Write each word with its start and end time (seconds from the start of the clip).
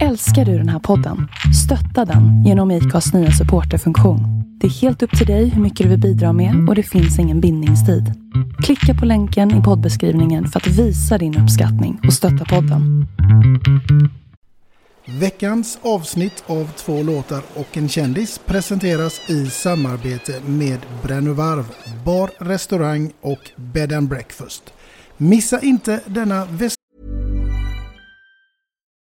Älskar 0.00 0.44
du 0.44 0.58
den 0.58 0.68
här 0.68 0.78
podden? 0.78 1.28
Stötta 1.64 2.04
den 2.04 2.44
genom 2.44 2.70
IKAs 2.70 3.12
nya 3.12 3.30
supporterfunktion. 3.30 4.20
Det 4.60 4.66
är 4.66 4.70
helt 4.70 5.02
upp 5.02 5.18
till 5.18 5.26
dig 5.26 5.48
hur 5.48 5.62
mycket 5.62 5.84
du 5.84 5.90
vill 5.90 6.00
bidra 6.00 6.32
med 6.32 6.68
och 6.68 6.74
det 6.74 6.82
finns 6.82 7.18
ingen 7.18 7.40
bindningstid. 7.40 8.12
Klicka 8.62 8.94
på 9.00 9.06
länken 9.06 9.60
i 9.60 9.62
poddbeskrivningen 9.62 10.48
för 10.48 10.60
att 10.60 10.66
visa 10.66 11.18
din 11.18 11.38
uppskattning 11.38 12.00
och 12.06 12.12
stötta 12.12 12.44
podden. 12.44 13.06
Veckans 15.06 15.78
avsnitt 15.82 16.44
av 16.46 16.70
två 16.76 17.02
låtar 17.02 17.42
och 17.54 17.76
en 17.76 17.88
kändis 17.88 18.40
presenteras 18.46 19.30
i 19.30 19.46
samarbete 19.46 20.40
med 20.46 20.78
Brännövarv, 21.02 21.64
bar, 22.04 22.30
restaurang 22.38 23.12
och 23.20 23.50
bed 23.56 23.92
and 23.92 24.08
breakfast. 24.08 24.72
Missa 25.16 25.60
inte 25.60 26.00
denna 26.06 26.44
väst 26.44 26.81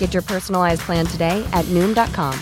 Get 0.00 0.14
your 0.14 0.24
personalized 0.24 0.86
plan 0.86 1.06
today 1.06 1.44
at 1.52 1.64
Noom.com. 1.66 2.34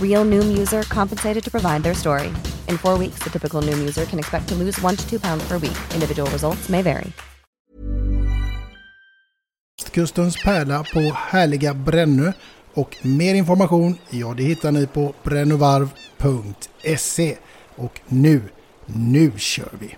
Real 0.00 0.24
Noom 0.24 0.58
user 0.58 0.82
compensated 0.82 1.44
to 1.44 1.50
provide 1.50 1.82
their 1.82 1.94
story. 1.94 2.28
In 2.68 2.76
four 2.76 2.98
weeks, 2.98 3.24
the 3.24 3.30
typical 3.30 3.62
Noom 3.62 3.78
user 3.78 4.04
can 4.04 4.18
expect 4.18 4.48
to 4.48 4.54
lose 4.54 4.80
one 4.82 4.96
to 4.96 5.10
two 5.10 5.20
pounds 5.20 5.48
per 5.48 5.58
week. 5.58 5.78
Individual 5.94 6.30
results 6.30 6.68
may 6.68 6.82
vary. 6.82 7.12
Kustens 9.92 10.42
pärla 10.42 10.84
på 10.84 11.00
härliga 11.16 11.74
Brännö 11.74 12.32
och 12.74 12.96
mer 13.02 13.34
information, 13.34 13.98
ja 14.10 14.34
det 14.36 14.42
hittar 14.42 14.72
ni 14.72 14.86
på 14.86 15.14
brännövarv.se. 15.22 17.36
Och 17.76 18.00
nu, 18.08 18.42
nu 18.86 19.32
kör 19.36 19.72
vi! 19.80 19.96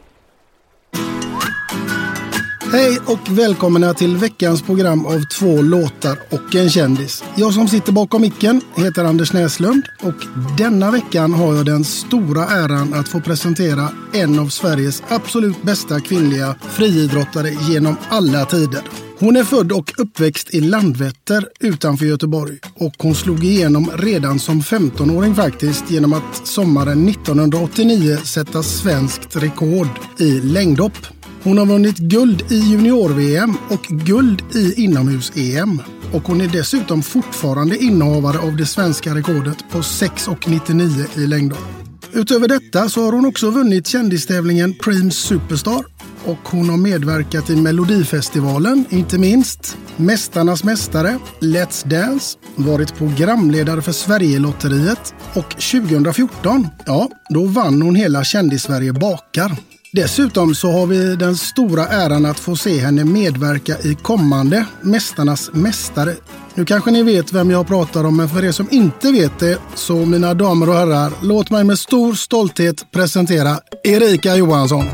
Hej 2.73 2.99
och 3.07 3.39
välkomna 3.39 3.95
till 3.95 4.17
veckans 4.17 4.63
program 4.63 5.07
av 5.07 5.21
två 5.21 5.63
låtar 5.63 6.19
och 6.31 6.55
en 6.55 6.71
kändis. 6.71 7.25
Jag 7.37 7.55
som 7.55 7.69
sitter 7.69 7.93
bakom 7.93 8.23
micken 8.23 8.61
heter 8.75 9.05
Anders 9.05 9.33
Näslund 9.33 9.83
och 10.03 10.15
denna 10.59 10.91
veckan 10.91 11.33
har 11.33 11.55
jag 11.55 11.67
den 11.67 11.85
stora 11.85 12.45
äran 12.45 12.95
att 12.95 13.09
få 13.09 13.21
presentera 13.21 13.89
en 14.13 14.39
av 14.39 14.49
Sveriges 14.49 15.03
absolut 15.09 15.63
bästa 15.63 16.01
kvinnliga 16.01 16.55
friidrottare 16.61 17.51
genom 17.51 17.97
alla 18.09 18.45
tider. 18.45 18.83
Hon 19.19 19.37
är 19.37 19.45
född 19.45 19.73
och 19.73 19.93
uppväxt 19.99 20.55
i 20.55 20.61
Landvetter 20.61 21.49
utanför 21.61 22.07
Göteborg 22.07 22.59
och 22.75 22.95
hon 22.99 23.15
slog 23.15 23.45
igenom 23.45 23.91
redan 23.95 24.39
som 24.39 24.61
15-åring 24.61 25.35
faktiskt 25.35 25.91
genom 25.91 26.13
att 26.13 26.47
sommaren 26.47 27.09
1989 27.09 28.17
sätta 28.17 28.63
svenskt 28.63 29.37
rekord 29.37 29.89
i 30.19 30.41
längdhopp. 30.41 31.24
Hon 31.45 31.59
har 31.59 31.67
vunnit 31.67 31.99
guld 31.99 32.53
i 32.53 32.59
junior-VM 32.59 33.55
och 33.71 33.83
guld 33.83 34.43
i 34.55 34.85
inomhus-EM. 34.85 35.83
Och 36.13 36.23
hon 36.23 36.41
är 36.41 36.49
dessutom 36.49 37.03
fortfarande 37.03 37.77
innehavare 37.77 38.39
av 38.39 38.57
det 38.57 38.67
svenska 38.67 39.15
rekordet 39.15 39.71
på 39.71 39.79
6,99 39.79 41.19
i 41.19 41.27
längdhopp. 41.27 41.69
Utöver 42.13 42.49
detta 42.49 42.89
så 42.89 43.05
har 43.05 43.13
hon 43.13 43.27
också 43.27 43.51
vunnit 43.51 43.87
kändistävlingen 43.87 44.75
Preems 44.75 45.17
Superstar 45.17 45.85
och 46.25 46.49
hon 46.49 46.69
har 46.69 46.77
medverkat 46.77 47.51
i 47.51 47.57
Melodifestivalen, 47.57 48.85
inte 48.91 49.19
minst 49.19 49.77
Mästarnas 49.97 50.65
mästare, 50.65 51.19
Let's 51.41 51.89
Dance, 51.89 52.39
varit 52.57 52.95
programledare 52.95 53.83
för 53.83 53.93
Sverigelotteriet 53.93 55.15
och 55.35 55.51
2014, 55.51 56.69
ja, 56.87 57.09
då 57.29 57.45
vann 57.45 57.83
hon 57.83 57.95
hela 57.95 58.25
Kändis-Sverige 58.25 58.93
bakar. 58.93 59.74
Dessutom 59.95 60.55
så 60.55 60.71
har 60.71 60.87
vi 60.87 61.17
den 61.17 61.37
stora 61.37 61.87
äran 61.87 62.27
att 62.27 62.41
få 62.41 62.57
se 62.57 62.79
henne 62.79 63.05
medverka 63.05 63.79
i 63.79 63.95
kommande 63.95 64.67
Mästarnas 64.81 65.51
mästare. 65.53 66.15
Nu 66.55 66.65
kanske 66.65 66.91
ni 66.91 67.03
vet 67.03 67.33
vem 67.33 67.51
jag 67.51 67.67
pratar 67.67 68.05
om, 68.05 68.17
men 68.17 68.29
för 68.29 68.45
er 68.45 68.53
som 68.53 68.69
inte 68.71 69.13
vet 69.13 69.39
det, 69.39 69.59
så 69.75 69.97
mina 70.07 70.35
damer 70.35 70.69
och 70.69 70.75
herrar, 70.75 71.13
låt 71.23 71.51
mig 71.51 71.65
med 71.65 71.79
stor 71.79 72.15
stolthet 72.15 72.91
presentera 72.93 73.61
Erika 73.85 74.37
Johansson. 74.37 74.85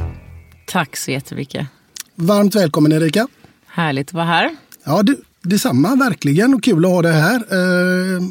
Tack 0.66 0.96
så 0.96 1.10
jättemycket. 1.10 1.66
Varmt 2.14 2.54
välkommen 2.54 2.92
Erika. 2.92 3.28
Härligt 3.66 4.08
att 4.08 4.14
vara 4.14 4.24
här. 4.24 4.56
Ja, 4.84 5.02
det, 5.02 5.16
detsamma 5.42 5.96
verkligen 5.96 6.54
och 6.54 6.62
kul 6.62 6.84
att 6.84 6.90
ha 6.90 7.02
dig 7.02 7.12
här. 7.12 7.36
Eh, 7.50 8.22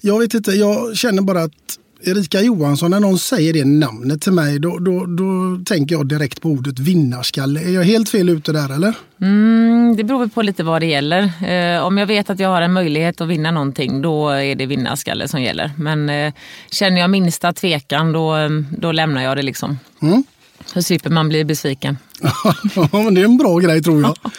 jag 0.00 0.18
vet 0.18 0.34
inte, 0.34 0.50
jag 0.50 0.96
känner 0.96 1.22
bara 1.22 1.42
att 1.42 1.79
Erika 2.02 2.40
Johansson, 2.40 2.90
när 2.90 3.00
någon 3.00 3.18
säger 3.18 3.52
det 3.52 3.64
namnet 3.64 4.22
till 4.22 4.32
mig, 4.32 4.58
då, 4.58 4.78
då, 4.78 5.06
då 5.06 5.60
tänker 5.64 5.94
jag 5.94 6.06
direkt 6.06 6.40
på 6.40 6.48
ordet 6.48 6.78
vinnarskalle. 6.78 7.60
Är 7.60 7.70
jag 7.70 7.82
helt 7.82 8.08
fel 8.08 8.28
ute 8.28 8.52
där 8.52 8.74
eller? 8.74 8.94
Mm, 9.20 9.94
det 9.96 10.04
beror 10.04 10.26
på 10.26 10.42
lite 10.42 10.62
vad 10.62 10.82
det 10.82 10.86
gäller. 10.86 11.22
Eh, 11.48 11.84
om 11.84 11.98
jag 11.98 12.06
vet 12.06 12.30
att 12.30 12.38
jag 12.38 12.48
har 12.48 12.62
en 12.62 12.72
möjlighet 12.72 13.20
att 13.20 13.28
vinna 13.28 13.50
någonting, 13.50 14.02
då 14.02 14.28
är 14.28 14.54
det 14.54 14.66
vinnarskalle 14.66 15.28
som 15.28 15.42
gäller. 15.42 15.70
Men 15.76 16.10
eh, 16.10 16.32
känner 16.70 17.00
jag 17.00 17.10
minsta 17.10 17.52
tvekan, 17.52 18.12
då, 18.12 18.36
då 18.78 18.92
lämnar 18.92 19.22
jag 19.22 19.36
det 19.36 19.42
liksom. 19.42 19.78
Mm. 20.02 20.24
Så 20.66 20.82
slipper 20.82 21.10
man 21.10 21.28
bli 21.28 21.44
besviken. 21.44 21.98
ja, 22.74 22.88
men 22.92 23.14
det 23.14 23.20
är 23.20 23.24
en 23.24 23.38
bra 23.38 23.58
grej 23.58 23.82
tror 23.82 24.02
jag. 24.02 24.14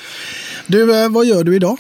Du, 0.68 1.04
eh, 1.04 1.10
vad 1.10 1.26
gör 1.26 1.44
du 1.44 1.56
idag? 1.56 1.78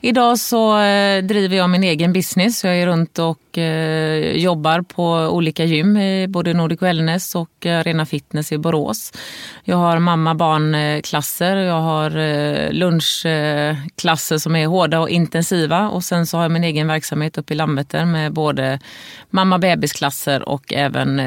Idag 0.00 0.38
så 0.38 0.78
eh, 0.78 1.22
driver 1.22 1.56
jag 1.56 1.70
min 1.70 1.84
egen 1.84 2.12
business. 2.12 2.64
Jag 2.64 2.78
är 2.78 2.86
runt 2.86 3.18
och 3.18 3.58
eh, 3.58 4.36
jobbar 4.36 4.82
på 4.82 5.12
olika 5.12 5.64
gym 5.64 5.98
både 6.28 6.54
Nordic 6.54 6.82
Wellness 6.82 7.34
och 7.34 7.66
Arena 7.66 8.06
Fitness 8.06 8.52
i 8.52 8.58
Borås. 8.58 9.12
Jag 9.64 9.76
har 9.76 9.98
mamma-barn-klasser, 9.98 11.56
jag 11.56 11.80
har 11.80 12.10
lunchklasser 12.72 14.38
som 14.38 14.56
är 14.56 14.66
hårda 14.66 15.00
och 15.00 15.10
intensiva 15.10 15.88
och 15.88 16.04
sen 16.04 16.26
så 16.26 16.36
har 16.36 16.44
jag 16.44 16.52
min 16.52 16.64
egen 16.64 16.86
verksamhet 16.86 17.38
uppe 17.38 17.54
i 17.54 17.56
Landvetter 17.56 18.04
med 18.04 18.32
både 18.32 18.80
mamma-bebis-klasser 19.30 20.48
och 20.48 20.72
även 20.72 21.18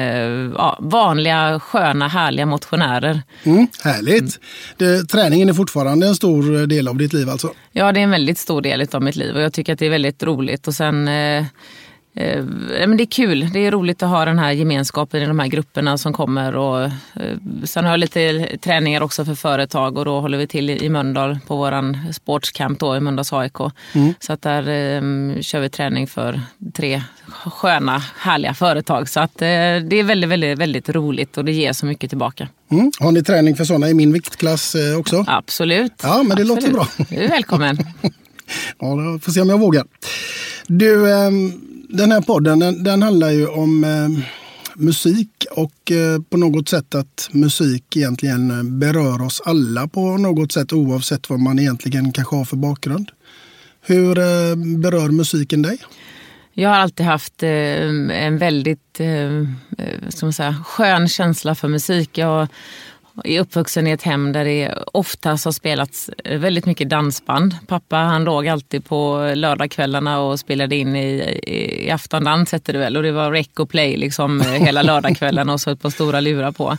ja, 0.56 0.78
vanliga 0.80 1.60
sköna 1.60 2.08
härliga 2.08 2.46
motionärer. 2.46 3.22
Mm, 3.44 3.66
härligt! 3.84 4.20
Mm. 4.20 4.30
Det, 4.76 5.04
träningen 5.04 5.48
är 5.48 5.52
fortfarande 5.52 6.06
en 6.06 6.14
stor 6.14 6.66
del 6.66 6.88
av 6.88 6.96
ditt 6.96 7.12
liv 7.12 7.30
alltså? 7.30 7.52
Ja, 7.72 7.92
det 7.92 8.00
är 8.00 8.04
en 8.04 8.10
väldigt 8.10 8.38
stor 8.38 8.59
del 8.60 8.86
av 8.92 9.02
mitt 9.02 9.16
liv 9.16 9.34
och 9.34 9.42
jag 9.42 9.52
tycker 9.52 9.72
att 9.72 9.78
det 9.78 9.86
är 9.86 9.90
väldigt 9.90 10.22
roligt. 10.22 10.68
Och 10.68 10.74
sen 10.74 11.08
eh, 11.08 11.44
eh, 12.14 12.44
men 12.70 12.96
det 12.96 13.02
är 13.02 13.10
kul. 13.10 13.48
Det 13.52 13.66
är 13.66 13.70
roligt 13.70 14.02
att 14.02 14.08
ha 14.08 14.24
den 14.24 14.38
här 14.38 14.52
gemenskapen 14.52 15.22
i 15.22 15.26
de 15.26 15.38
här 15.38 15.46
grupperna 15.46 15.98
som 15.98 16.12
kommer. 16.12 16.56
Och, 16.56 16.82
eh, 16.84 16.90
sen 17.64 17.84
har 17.84 17.92
jag 17.92 18.00
lite 18.00 18.46
träningar 18.56 19.00
också 19.00 19.24
för 19.24 19.34
företag 19.34 19.98
och 19.98 20.04
då 20.04 20.20
håller 20.20 20.38
vi 20.38 20.46
till 20.46 20.70
i, 20.70 20.88
Mölndal 20.88 21.38
på 21.46 21.56
våran 21.56 21.98
sportscamp 22.12 22.78
då, 22.78 22.96
i 22.96 23.00
Mölndals 23.00 23.32
AIK. 23.32 23.56
Så 24.20 24.32
att 24.32 24.42
där 24.42 24.62
eh, 24.62 25.40
kör 25.40 25.60
vi 25.60 25.68
träning 25.68 26.06
för 26.06 26.40
tre 26.74 27.02
sköna, 27.30 28.02
härliga 28.16 28.54
företag. 28.54 29.08
Så 29.08 29.20
att 29.20 29.42
eh, 29.42 29.46
det 29.46 29.96
är 29.96 30.02
väldigt, 30.02 30.30
väldigt, 30.30 30.58
väldigt 30.58 30.88
roligt 30.88 31.38
och 31.38 31.44
det 31.44 31.52
ger 31.52 31.72
så 31.72 31.86
mycket 31.86 32.10
tillbaka. 32.10 32.48
Mm. 32.70 32.92
Har 33.00 33.12
ni 33.12 33.22
träning 33.22 33.56
för 33.56 33.64
sådana 33.64 33.88
i 33.88 33.94
min 33.94 34.12
viktklass 34.12 34.74
eh, 34.74 34.98
också? 34.98 35.24
Absolut. 35.26 35.92
Ja, 36.02 36.22
men 36.22 36.26
det 36.26 36.32
Absolut. 36.32 36.48
låter 36.48 36.72
bra. 36.72 36.86
Du 37.08 37.16
är 37.16 37.28
välkommen. 37.28 37.78
Ja, 38.78 38.86
då 38.86 39.18
får 39.18 39.32
se 39.32 39.40
om 39.40 39.48
jag 39.48 39.60
vågar. 39.60 39.84
Du, 40.66 41.12
ehm, 41.12 41.52
den 41.88 42.12
här 42.12 42.20
podden 42.20 42.58
den, 42.58 42.84
den 42.84 43.02
handlar 43.02 43.30
ju 43.30 43.46
om 43.46 43.84
ehm, 43.84 44.22
musik 44.74 45.46
och 45.50 45.92
eh, 45.92 46.20
på 46.30 46.36
något 46.36 46.68
sätt 46.68 46.94
att 46.94 47.28
musik 47.32 47.96
egentligen 47.96 48.78
berör 48.78 49.22
oss 49.22 49.42
alla 49.44 49.88
på 49.88 50.16
något 50.16 50.52
sätt 50.52 50.72
oavsett 50.72 51.30
vad 51.30 51.40
man 51.40 51.58
egentligen 51.58 52.12
kanske 52.12 52.36
har 52.36 52.44
för 52.44 52.56
bakgrund. 52.56 53.10
Hur 53.80 54.18
eh, 54.18 54.56
berör 54.78 55.08
musiken 55.08 55.62
dig? 55.62 55.78
Jag 56.52 56.68
har 56.68 56.76
alltid 56.76 57.06
haft 57.06 57.42
ehm, 57.42 58.10
en 58.10 58.38
väldigt 58.38 59.00
eh, 59.00 59.46
ska 60.08 60.26
man 60.26 60.32
säga, 60.32 60.64
skön 60.66 61.08
känsla 61.08 61.54
för 61.54 61.68
musik. 61.68 62.18
Jag 62.18 62.48
är 63.24 63.40
uppvuxen 63.40 63.86
i 63.86 63.90
ett 63.90 64.02
hem 64.02 64.32
där 64.32 64.44
det 64.44 64.74
oftast 64.92 65.44
har 65.44 65.52
spelats 65.52 66.10
eh, 66.24 66.38
väldigt 66.38 66.66
mycket 66.66 66.88
dansband. 66.88 67.56
Pappa 67.66 67.96
han 67.96 68.24
låg 68.24 68.48
alltid 68.48 68.84
på 68.84 69.32
lördagskvällarna 69.34 70.20
och 70.20 70.40
spelade 70.40 70.76
in 70.76 70.96
i, 70.96 71.40
i, 71.46 71.86
i 71.86 71.90
aftondans 71.90 72.52
hette 72.52 72.72
det 72.72 72.78
väl. 72.78 72.96
Och 72.96 73.02
det 73.02 73.12
var 73.12 73.32
rec 73.32 73.48
och 73.58 73.70
play 73.70 73.96
liksom 73.96 74.40
eh, 74.40 74.46
hela 74.46 74.82
lördagskvällarna 74.82 75.52
och 75.52 75.60
så 75.60 75.70
ett 75.70 75.82
par 75.82 75.90
stora 75.90 76.20
lurar 76.20 76.52
på. 76.52 76.76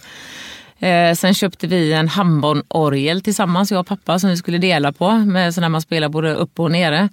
Eh, 0.82 1.14
sen 1.14 1.34
köpte 1.34 1.68
vi 1.68 1.94
en 1.94 2.08
handbollorgel 2.08 3.22
tillsammans, 3.22 3.72
jag 3.72 3.80
och 3.80 3.88
pappa, 3.88 4.20
som 4.20 4.30
vi 4.30 4.38
skulle 4.38 4.58
dela 4.58 4.92
på. 4.92 5.12
Med 5.12 5.54
sådär 5.54 5.70
man 5.70 5.82
spelar 5.82 6.10
både 6.10 6.34
upp 6.34 6.60
och 6.60 6.72
nere. 6.72 7.10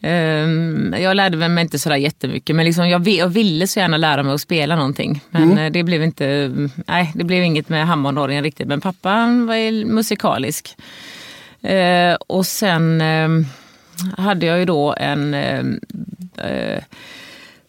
Eh, 0.00 1.02
jag 1.02 1.16
lärde 1.16 1.48
mig 1.48 1.62
inte 1.62 1.78
sådär 1.78 1.96
jättemycket, 1.96 2.56
men 2.56 2.64
liksom 2.64 2.88
jag, 2.88 3.08
jag 3.08 3.28
ville 3.28 3.66
så 3.66 3.80
gärna 3.80 3.96
lära 3.96 4.22
mig 4.22 4.34
att 4.34 4.40
spela 4.40 4.76
någonting. 4.76 5.20
Men 5.30 5.58
eh, 5.58 5.72
det 5.72 5.82
blev 5.82 6.02
inte, 6.02 6.52
nej, 6.86 7.12
det 7.14 7.24
blev 7.24 7.42
inget 7.42 7.68
med 7.68 7.86
handbollorgeln 7.86 8.44
riktigt. 8.44 8.68
Men 8.68 8.80
pappa 8.80 9.26
var 9.46 9.54
ju 9.54 9.84
musikalisk. 9.84 10.76
Eh, 11.62 12.14
och 12.14 12.46
sen 12.46 13.00
eh, 13.00 13.28
hade 14.18 14.46
jag 14.46 14.58
ju 14.58 14.64
då 14.64 14.94
en 14.98 15.34
eh, 15.34 15.64
eh, 16.46 16.82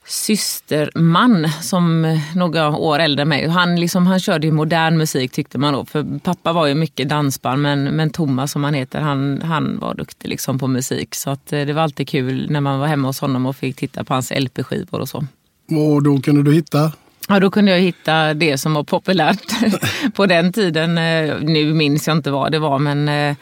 systerman 0.06 1.50
som 1.62 2.18
några 2.36 2.70
år 2.78 3.00
äldre 3.00 3.22
än 3.22 3.30
mig. 3.30 3.48
Han, 3.48 3.76
liksom, 3.76 4.08
han 4.08 4.20
körde 4.20 4.52
modern 4.52 4.98
musik 4.98 5.32
tyckte 5.32 5.58
man 5.58 5.74
då. 5.74 5.86
För 5.86 6.20
pappa 6.20 6.54
var 6.54 6.68
ju 6.68 6.76
mycket 6.76 7.10
dansband 7.10 7.62
men, 7.62 7.84
men 7.84 8.10
Thomas 8.10 8.52
som 8.52 8.64
han 8.64 8.74
heter, 8.74 9.02
han, 9.02 9.42
han 9.42 9.80
var 9.80 9.94
duktig 9.94 10.30
liksom 10.30 10.60
på 10.60 10.68
musik. 10.68 11.16
Så 11.16 11.30
att, 11.30 11.54
eh, 11.54 11.62
det 11.66 11.74
var 11.74 11.82
alltid 11.82 12.08
kul 12.08 12.52
när 12.52 12.62
man 12.62 12.80
var 12.80 12.88
hemma 12.88 13.08
hos 13.08 13.20
honom 13.20 13.46
och 13.46 13.56
fick 13.56 13.76
titta 13.76 14.04
på 14.04 14.14
hans 14.14 14.32
LP-skivor 14.32 15.00
och 15.00 15.10
så. 15.10 15.26
Och 15.72 16.04
då 16.04 16.20
kunde 16.20 16.44
du 16.44 16.54
hitta? 16.54 16.92
Ja, 17.30 17.40
då 17.40 17.52
kunde 17.52 17.72
jag 17.72 17.80
hitta 17.80 18.34
det 18.34 18.58
som 18.58 18.74
var 18.74 18.84
populärt 18.84 19.42
på 20.14 20.26
den 20.26 20.54
tiden. 20.54 20.98
Eh, 20.98 21.36
Nu 21.42 21.74
minns 21.74 22.08
jag 22.08 22.18
inte 22.18 22.32
vad 22.32 22.52
det 22.52 22.60
var 22.60 22.80
men 22.80 23.10
eh, 23.10 23.36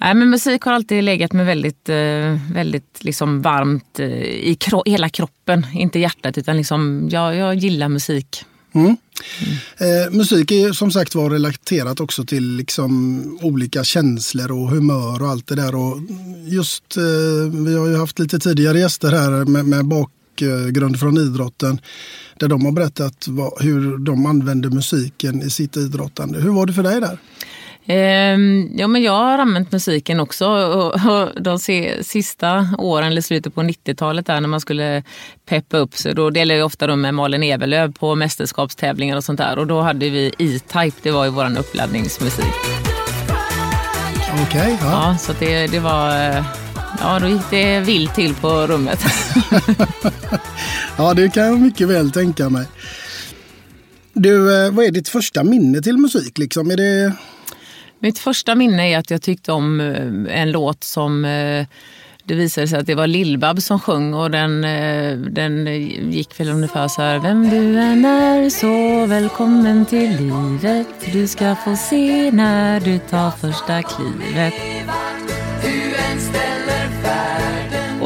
Nej, 0.00 0.14
men 0.14 0.30
musik 0.30 0.62
har 0.62 0.72
alltid 0.72 1.04
legat 1.04 1.32
mig 1.32 1.46
väldigt, 1.46 1.88
eh, 1.88 2.38
väldigt 2.54 2.98
liksom 3.04 3.42
varmt 3.42 4.00
eh, 4.00 4.08
i 4.22 4.56
kro- 4.60 4.82
hela 4.86 5.08
kroppen. 5.08 5.66
Inte 5.74 5.98
hjärtat, 5.98 6.38
utan 6.38 6.56
liksom, 6.56 7.08
jag, 7.12 7.36
jag 7.36 7.54
gillar 7.54 7.88
musik. 7.88 8.44
Mm. 8.72 8.96
Eh, 9.78 10.12
musik 10.12 10.50
är 10.50 10.72
som 10.72 10.90
sagt 10.90 11.14
var 11.14 11.30
relaterat 11.30 12.00
också 12.00 12.24
till 12.24 12.56
liksom 12.56 13.38
olika 13.42 13.84
känslor 13.84 14.52
och 14.52 14.70
humör 14.70 15.22
och 15.22 15.28
allt 15.28 15.46
det 15.46 15.54
där. 15.54 15.74
Och 15.74 15.98
just, 16.46 16.96
eh, 16.96 17.52
vi 17.64 17.78
har 17.78 17.86
ju 17.86 17.96
haft 17.96 18.18
lite 18.18 18.38
tidigare 18.38 18.78
gäster 18.78 19.10
här 19.10 19.44
med, 19.44 19.64
med 19.64 19.84
bakgrund 19.84 21.00
från 21.00 21.18
idrotten. 21.18 21.80
Där 22.38 22.48
de 22.48 22.64
har 22.64 22.72
berättat 22.72 23.28
vad, 23.28 23.62
hur 23.62 23.98
de 23.98 24.26
använder 24.26 24.70
musiken 24.70 25.42
i 25.42 25.50
sitt 25.50 25.76
idrottande. 25.76 26.40
Hur 26.40 26.50
var 26.50 26.66
det 26.66 26.72
för 26.72 26.82
dig 26.82 27.00
där? 27.00 27.18
Ehm, 27.92 28.70
ja, 28.76 28.88
men 28.88 29.02
jag 29.02 29.12
har 29.12 29.38
använt 29.38 29.72
musiken 29.72 30.20
också. 30.20 30.46
Och, 30.46 31.42
de 31.42 31.58
sista 32.02 32.68
åren, 32.78 33.08
eller 33.08 33.22
slutet 33.22 33.54
på 33.54 33.62
90-talet, 33.62 34.26
där, 34.26 34.40
när 34.40 34.48
man 34.48 34.60
skulle 34.60 35.02
peppa 35.46 35.76
upp 35.76 35.96
sig, 35.96 36.14
då 36.14 36.30
delade 36.30 36.58
jag 36.58 36.66
ofta 36.66 36.96
med 36.96 37.14
Malin 37.14 37.42
Evelöv 37.42 37.92
på 37.92 38.14
mästerskapstävlingar 38.14 39.16
och 39.16 39.24
sånt 39.24 39.38
där. 39.38 39.58
Och 39.58 39.66
då 39.66 39.80
hade 39.80 40.10
vi 40.10 40.26
E-Type, 40.38 40.96
det 41.02 41.10
var 41.10 41.24
ju 41.24 41.30
vår 41.30 41.58
uppladdningsmusik. 41.58 42.44
Okej, 44.42 44.78
ja. 44.80 44.90
Ja, 44.90 45.16
så 45.18 45.32
det, 45.38 45.66
det 45.66 45.78
var... 45.78 46.14
Ja, 47.00 47.18
då 47.20 47.28
gick 47.28 47.50
det 47.50 47.80
vilt 47.80 48.14
till 48.14 48.34
på 48.34 48.66
rummet. 48.66 49.04
ja, 50.96 51.14
det 51.14 51.34
kan 51.34 51.46
jag 51.46 51.60
mycket 51.60 51.88
väl 51.88 52.10
tänka 52.10 52.48
mig. 52.48 52.66
Du, 54.12 54.64
eh, 54.64 54.70
vad 54.70 54.84
är 54.84 54.90
ditt 54.90 55.08
första 55.08 55.44
minne 55.44 55.82
till 55.82 55.98
musik? 55.98 56.38
Liksom? 56.38 56.70
Är 56.70 56.76
det... 56.76 57.12
Mitt 58.02 58.18
första 58.18 58.54
minne 58.54 58.92
är 58.92 58.98
att 58.98 59.10
jag 59.10 59.22
tyckte 59.22 59.52
om 59.52 59.80
eh, 59.80 60.40
en 60.40 60.52
låt 60.52 60.84
som 60.84 61.24
eh, 61.24 61.66
det 62.24 62.34
visade 62.34 62.68
sig 62.68 62.78
att 62.78 62.86
det 62.86 62.94
var 62.94 63.06
Lill-Babs 63.06 63.60
som 63.60 63.80
sjöng 63.80 64.14
och 64.14 64.30
den, 64.30 64.64
eh, 64.64 65.16
den 65.16 65.66
gick 66.12 66.40
väl 66.40 66.48
ungefär 66.48 66.88
så 66.88 67.02
här. 67.02 67.18
Vem 67.18 67.50
du 67.50 67.78
än 67.78 68.04
är 68.04 68.50
så 68.50 69.06
välkommen 69.06 69.86
till 69.86 70.10
livet. 70.10 70.86
Du 71.12 71.28
ska 71.28 71.54
få 71.54 71.76
se 71.76 72.30
när 72.30 72.80
du 72.80 72.98
tar 72.98 73.30
första 73.30 73.82
klivet. 73.82 74.54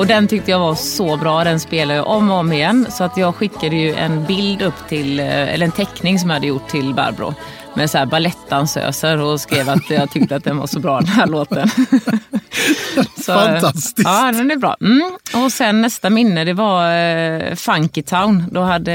Och 0.04 0.08
den 0.08 0.28
tyckte 0.28 0.50
jag 0.50 0.58
var 0.58 0.74
så 0.74 1.16
bra. 1.16 1.44
Den 1.44 1.60
spelade 1.60 1.94
jag 1.94 2.06
om 2.06 2.30
och 2.30 2.36
om 2.36 2.52
igen. 2.52 2.86
Så 2.90 3.04
att 3.04 3.16
jag 3.16 3.34
skickade 3.34 3.76
ju 3.76 3.94
en 3.94 4.24
bild 4.24 4.62
upp 4.62 4.88
till, 4.88 5.20
eh, 5.20 5.54
eller 5.54 5.66
en 5.66 5.72
teckning 5.72 6.18
som 6.18 6.30
jag 6.30 6.34
hade 6.34 6.46
gjort 6.46 6.68
till 6.68 6.94
Barbro. 6.94 7.34
Med 7.74 7.90
så 7.90 7.98
här 7.98 8.06
balettdansöser 8.06 9.20
och 9.20 9.40
skrev 9.40 9.70
att 9.70 9.90
jag 9.90 10.10
tyckte 10.10 10.36
att 10.36 10.44
den 10.44 10.56
var 10.56 10.66
så 10.66 10.80
bra 10.80 11.00
den 11.00 11.08
här 11.08 11.26
låten. 11.26 11.68
Så, 13.24 13.32
eh, 13.32 13.38
Fantastiskt. 13.38 14.00
Ja, 14.04 14.32
den 14.32 14.50
är 14.50 14.56
bra. 14.56 14.76
Mm. 14.80 15.18
Och 15.44 15.52
sen 15.52 15.80
nästa 15.80 16.10
minne, 16.10 16.44
det 16.44 16.54
var 16.54 16.96
eh, 16.96 17.54
Funky 17.54 18.02
Town. 18.02 18.44
Då 18.50 18.60
hade 18.60 18.92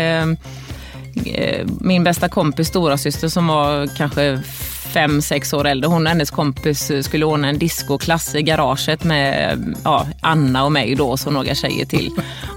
eh, 1.26 1.68
min 1.80 2.04
bästa 2.04 2.30
kompis 2.30 2.68
stora 2.68 2.98
syster 2.98 3.28
som 3.28 3.48
var 3.48 3.98
kanske 3.98 4.42
fem, 4.90 5.22
sex 5.22 5.54
år 5.54 5.68
äldre. 5.68 5.88
Hon 5.88 6.04
och 6.04 6.10
hennes 6.10 6.32
kompis 6.32 6.92
eh, 6.92 7.02
skulle 7.02 7.26
ordna 7.26 7.50
en 7.50 7.60
discoklass 7.60 8.36
i 8.36 8.42
garaget 8.42 9.04
med 9.04 9.52
eh, 9.52 9.58
ja, 9.84 10.08
Anna 10.22 10.64
och 10.64 10.72
mig 10.72 10.96
då, 10.96 11.10
och 11.10 11.20
så 11.20 11.32
några 11.32 11.56
tjejer 11.56 11.86
till. 11.86 12.12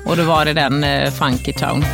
Och 0.06 0.16
då 0.16 0.22
var 0.22 0.44
det 0.44 0.52
den 0.52 0.84
eh, 0.84 1.10
Funky 1.10 1.52
Town. 1.52 1.84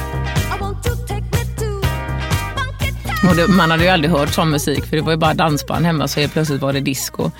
Och 3.28 3.36
det, 3.36 3.48
man 3.48 3.70
hade 3.70 3.82
ju 3.82 3.88
aldrig 3.88 4.10
hört 4.10 4.34
sån 4.34 4.50
musik 4.50 4.84
för 4.84 4.96
det 4.96 5.02
var 5.02 5.12
ju 5.12 5.16
bara 5.16 5.34
dansband 5.34 5.86
hemma 5.86 6.08
så 6.08 6.20
helt 6.20 6.32
plötsligt 6.32 6.62
var 6.62 6.72
det 6.72 6.80
disco. 6.80 7.30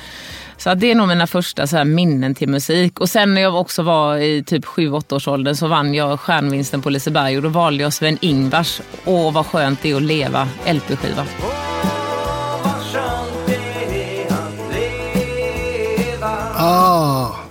Så 0.57 0.75
det 0.75 0.91
är 0.91 0.95
nog 0.95 1.09
mina 1.09 1.27
första 1.27 1.67
så 1.67 1.77
här 1.77 1.85
minnen 1.85 2.35
till 2.35 2.49
musik. 2.49 3.01
Och 3.01 3.11
sen 3.11 3.35
när 3.35 3.41
jag 3.41 3.55
också 3.55 3.83
var 3.83 4.17
i 4.17 4.43
typ 4.43 4.65
7-8 4.65 5.15
års 5.15 5.29
åldern 5.29 5.57
så 5.57 5.67
vann 5.67 5.95
jag 5.95 6.21
stjärnvinsten 6.21 6.83
på 6.83 6.91
Liseberg 6.91 7.37
och 7.37 7.43
då 7.43 7.49
valde 7.49 7.83
jag 7.83 7.93
Sven-Ingvars 7.93 8.81
Åh 9.05 9.33
vad 9.33 9.47
skönt 9.47 9.83
det 9.83 9.91
är 9.91 9.97
att 9.97 10.03
leva 10.03 10.49
LP-skiva. 10.67 11.27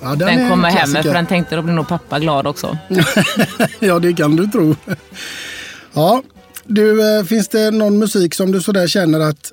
Ja, 0.10 0.16
den 0.16 0.38
Den 0.38 0.50
kommer 0.50 0.70
hem 0.70 1.04
för 1.04 1.14
den 1.14 1.26
tänkte 1.26 1.56
då 1.56 1.62
blir 1.62 1.74
nog 1.74 1.88
pappa 1.88 2.20
glad 2.20 2.48
också. 2.48 2.78
ja, 3.80 4.00
det 4.00 4.14
kan 4.14 4.36
du 4.36 4.48
tro. 4.48 4.76
Ja, 5.94 6.24
du, 6.66 7.18
eh, 7.18 7.24
finns 7.24 7.48
det 7.48 7.72
någon 7.72 8.00
musik 8.00 8.36
som 8.36 8.52
du 8.52 8.62
sådär 8.62 8.88
känner 8.88 9.20
att 9.20 9.52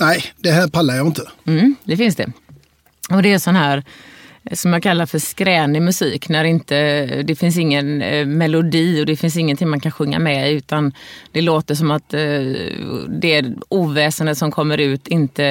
nej, 0.00 0.24
det 0.36 0.50
här 0.50 0.68
pallar 0.68 0.94
jag 0.94 1.06
inte? 1.06 1.22
Mm, 1.46 1.76
det 1.84 1.96
finns 1.96 2.16
det. 2.16 2.32
Och 3.10 3.22
det 3.22 3.32
är 3.32 3.38
sån 3.38 3.56
här 3.56 3.84
som 4.52 4.72
jag 4.72 4.82
kallar 4.82 5.06
för 5.06 5.18
skränig 5.18 5.82
musik. 5.82 6.28
När 6.28 6.44
inte, 6.44 7.04
det 7.22 7.34
finns 7.34 7.56
ingen 7.56 8.02
eh, 8.02 8.26
melodi 8.26 9.02
och 9.02 9.06
det 9.06 9.16
finns 9.16 9.36
ingenting 9.36 9.68
man 9.68 9.80
kan 9.80 9.92
sjunga 9.92 10.18
med. 10.18 10.52
Utan 10.52 10.92
det 11.32 11.40
låter 11.40 11.74
som 11.74 11.90
att 11.90 12.14
eh, 12.14 12.20
det 13.08 13.44
oväsendet 13.68 14.38
som 14.38 14.50
kommer 14.50 14.78
ut 14.78 15.08
inte 15.08 15.44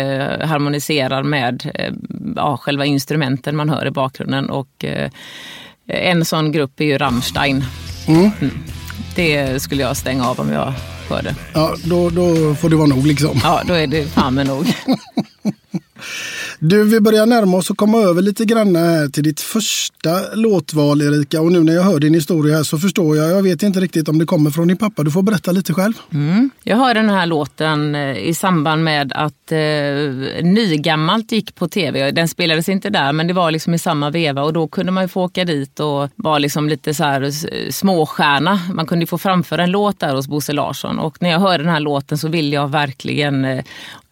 harmoniserar 0.44 1.24
med 1.24 1.72
eh, 1.74 1.94
ja, 2.36 2.58
själva 2.58 2.86
instrumenten 2.86 3.56
man 3.56 3.70
hör 3.70 3.88
i 3.88 3.92
bakgrunden. 3.92 4.50
Och 4.50 4.86
eh, 4.86 5.12
en 5.88 6.26
sån 6.26 6.52
grupp 6.52 6.80
är 6.80 6.86
ju 6.86 6.98
Rammstein. 6.98 7.64
Mm. 8.08 8.32
Det 9.16 9.62
skulle 9.62 9.82
jag 9.82 9.98
stänga 9.98 10.28
av 10.28 10.40
om 10.40 10.52
jag 10.52 10.74
hörde. 11.10 11.36
Ja, 11.54 11.76
då, 11.84 12.10
då 12.10 12.56
får 12.56 12.70
det 12.70 12.76
vara 12.76 12.88
nog 12.88 13.08
liksom. 13.08 13.40
Ja, 13.44 13.62
då 13.68 13.74
är 13.74 13.88
det 13.88 14.06
fan 14.06 14.34
med 14.34 14.48
nog. 14.48 14.66
Du, 16.60 16.84
vi 16.84 17.00
börjar 17.00 17.26
närma 17.26 17.58
oss 17.58 17.70
och 17.70 17.78
komma 17.78 17.98
över 17.98 18.22
lite 18.22 18.46
grann 18.46 18.76
här 18.76 19.08
till 19.08 19.24
ditt 19.24 19.42
första 19.42 20.36
låtval 20.36 21.02
Erika. 21.02 21.42
Och 21.42 21.52
nu 21.52 21.64
när 21.64 21.74
jag 21.74 21.84
hör 21.84 22.00
din 22.00 22.14
historia 22.14 22.56
här 22.56 22.64
så 22.64 22.78
förstår 22.78 23.18
jag, 23.18 23.32
jag 23.32 23.44
vet 23.44 23.64
inte 23.64 23.80
riktigt 23.80 24.10
om 24.10 24.20
det 24.20 24.26
kommer 24.26 24.52
från 24.52 24.68
din 24.68 24.78
pappa. 24.78 25.04
Du 25.04 25.12
får 25.12 25.22
berätta 25.24 25.52
lite 25.52 25.74
själv. 25.74 25.94
Mm. 26.14 26.50
Jag 26.64 26.78
hörde 26.78 27.00
den 27.00 27.10
här 27.10 27.26
låten 27.26 27.96
eh, 27.96 28.18
i 28.18 28.34
samband 28.34 28.84
med 28.84 29.14
att 29.16 29.52
eh, 29.52 29.58
Nygammalt 30.44 31.32
gick 31.32 31.56
på 31.56 31.68
tv. 31.68 32.12
Den 32.12 32.28
spelades 32.28 32.70
inte 32.70 32.90
där 32.90 33.12
men 33.12 33.28
det 33.28 33.34
var 33.34 33.52
liksom 33.52 33.74
i 33.74 33.80
samma 33.80 34.10
veva 34.10 34.44
och 34.44 34.54
då 34.54 34.68
kunde 34.68 34.92
man 34.92 35.04
ju 35.04 35.08
få 35.08 35.24
åka 35.24 35.46
dit 35.46 35.80
och 35.80 36.10
vara 36.16 36.40
liksom 36.40 36.70
lite 36.70 36.94
så 36.94 37.04
här 37.04 37.32
småstjärna. 37.72 38.60
Man 38.74 38.86
kunde 38.86 39.06
få 39.06 39.18
framföra 39.18 39.64
en 39.64 39.72
låt 39.72 40.00
där 40.00 40.16
hos 40.16 40.28
Bosse 40.28 40.54
Larsson 40.54 41.00
och 41.00 41.22
när 41.22 41.30
jag 41.30 41.40
hörde 41.40 41.64
den 41.64 41.74
här 41.74 41.80
låten 41.80 42.18
så 42.18 42.28
ville 42.28 42.56
jag 42.56 42.68
verkligen 42.72 43.46
eh, 43.46 43.64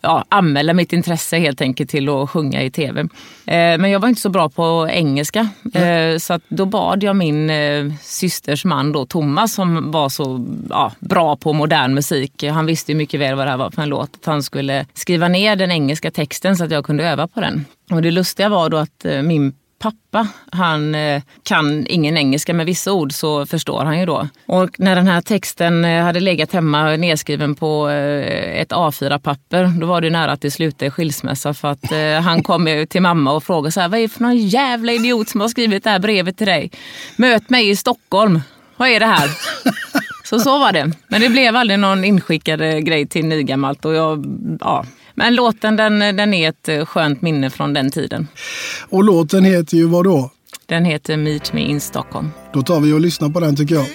ja, 0.02 0.26
anmäla 0.30 0.74
mitt 0.74 0.94
intresse 0.94 1.38
helt 1.38 1.62
enkelt 1.62 1.90
till 1.90 2.10
att 2.10 2.30
sjunga 2.30 2.64
i 2.64 2.72
tv. 2.72 3.02
Eh, 3.02 3.08
men 3.46 3.92
jag 3.92 4.00
var 4.00 4.10
inte 4.10 4.22
så 4.22 4.30
bra 4.30 4.50
på 4.50 4.88
engelska. 4.90 5.50
Eh, 5.74 6.18
så 6.18 6.40
då 6.48 6.66
bad 6.66 7.04
jag 7.04 7.16
min 7.16 7.50
eh, 7.50 7.86
systers 8.02 8.66
man 8.66 8.92
då, 8.92 9.06
Thomas 9.06 9.54
som 9.54 9.92
var 9.92 10.10
så 10.10 10.46
ja, 10.70 10.92
bra 11.00 11.36
på 11.36 11.54
modern 11.54 11.94
musik. 11.94 12.44
Han 12.44 12.66
visste 12.66 12.92
ju 12.92 12.98
mycket 12.98 13.20
väl 13.20 13.36
vad 13.36 13.48
det 13.48 13.52
här 13.52 13.58
var 13.58 13.72
för 13.72 13.82
en 13.82 13.90
låt. 13.90 14.16
Att 14.16 14.26
han 14.26 14.44
skulle 14.44 14.86
skriva 14.94 15.28
ner 15.28 15.56
den 15.56 15.72
engelska 15.72 16.12
texten 16.12 16.58
så 16.58 16.64
att 16.64 16.72
jag 16.72 16.86
kunde 16.86 17.10
öva 17.10 17.28
på 17.28 17.42
den. 17.42 17.66
Och 17.92 18.02
det 18.02 18.12
lustiga 18.12 18.50
var 18.50 18.70
då 18.70 18.78
att 18.78 19.06
eh, 19.06 19.22
min 19.22 19.54
pappa, 19.80 20.28
han 20.52 20.96
eh, 20.96 21.22
kan 21.44 21.88
ingen 21.88 22.18
engelska 22.18 22.54
men 22.54 22.66
vissa 22.66 22.94
ord 22.94 23.14
så 23.14 23.46
förstår 23.46 23.86
han 23.86 24.00
ju 24.00 24.06
då. 24.06 24.28
Och 24.46 24.80
när 24.80 24.96
den 24.96 25.08
här 25.08 25.22
texten 25.22 25.86
eh, 25.86 26.04
hade 26.04 26.20
legat 26.20 26.52
hemma 26.52 26.96
nedskriven 26.96 27.56
på 27.56 27.90
eh, 27.90 28.62
ett 28.62 28.72
A4-papper, 28.72 29.74
då 29.80 29.88
var 29.88 30.02
det 30.02 30.10
nära 30.10 30.32
att 30.32 30.42
det 30.42 30.52
slutade 30.52 30.86
i 30.86 30.90
skilsmässa 30.90 31.54
för 31.54 31.68
att 31.68 32.24
han 32.24 32.44
kom 32.44 32.86
till 32.90 33.02
mamma 33.02 33.32
och 33.32 33.44
frågade 33.44 33.72
så 33.72 33.82
här, 33.82 33.90
vad 33.90 34.00
är 34.00 34.04
det 34.04 34.10
för 34.10 34.24
någon 34.24 34.38
jävla 34.38 34.92
idiot 34.92 35.30
som 35.30 35.42
har 35.42 35.48
skrivit 35.48 35.84
det 35.84 35.90
här 35.90 36.00
brevet 36.00 36.38
till 36.38 36.48
dig? 36.48 36.72
Möt 37.16 37.50
mig 37.50 37.70
i 37.70 37.76
Stockholm. 37.76 38.42
Vad 38.78 38.90
är 38.90 39.00
det 39.00 39.06
här? 39.06 39.30
Så 40.24 40.40
så 40.40 40.58
var 40.58 40.72
det. 40.72 40.92
Men 41.08 41.22
det 41.22 41.30
blev 41.30 41.56
aldrig 41.56 41.80
någon 41.80 42.04
inskickad 42.04 42.60
grej 42.60 43.08
till 43.08 43.26
Nygammalt 43.26 43.86
och 43.86 43.94
jag, 43.94 44.26
ja, 44.60 44.86
men 45.18 45.36
låten 45.36 45.76
den, 45.76 46.00
den 46.00 46.34
är 46.34 46.50
ett 46.50 46.70
eh, 46.70 46.86
skönt 46.86 47.22
minne 47.22 47.50
från 47.50 47.74
den 47.74 47.92
tiden. 47.92 48.28
Och 48.90 49.04
låten 49.04 49.44
heter 49.44 49.78
ju 49.78 49.88
vad 49.88 50.06
då? 50.06 50.32
Den 50.66 50.86
heter 50.86 51.18
Meet 51.18 51.54
Me 51.54 51.62
in 51.62 51.82
Stockholm. 51.82 52.32
Då 52.54 52.62
tar 52.62 52.80
vi 52.80 52.94
och 52.94 53.00
lyssnar 53.00 53.30
på 53.30 53.40
den 53.40 53.56
tycker 53.56 53.76
jag. 53.76 53.86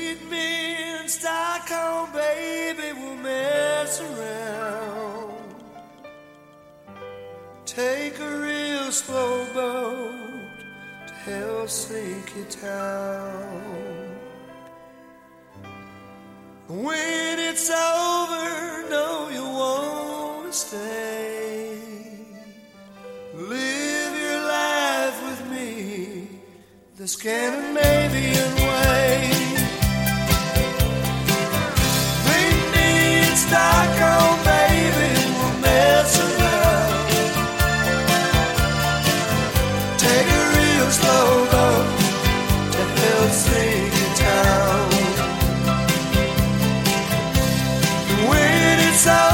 Take 7.66 8.20
a 8.20 8.40
real 8.40 8.92
slow 8.92 9.46
boat 9.54 10.58
to 11.08 11.30
Helsinki 11.30 12.44
town 12.60 13.82
When 16.68 17.38
it's 17.38 17.70
over, 17.70 18.90
no 18.90 19.30
you 19.30 19.44
won't 19.44 20.01
stay. 20.52 21.78
Live 23.34 24.14
your 24.20 24.40
life 24.46 25.18
with 25.24 25.50
me 25.50 26.28
the 26.98 27.08
Scandinavian 27.08 28.54
way. 28.56 29.30
Me 32.72 33.22
Stockholm, 33.34 34.28
oh, 34.28 34.44
baby, 34.44 35.10
we'll 35.38 35.56
around. 36.20 36.92
Take 39.98 40.28
real 40.56 40.90
slow 40.90 41.28
to 42.72 42.82
Helsinki 43.00 44.06
town. 44.20 44.90
When 48.28 48.78
it's 48.88 49.06
over, 49.06 49.31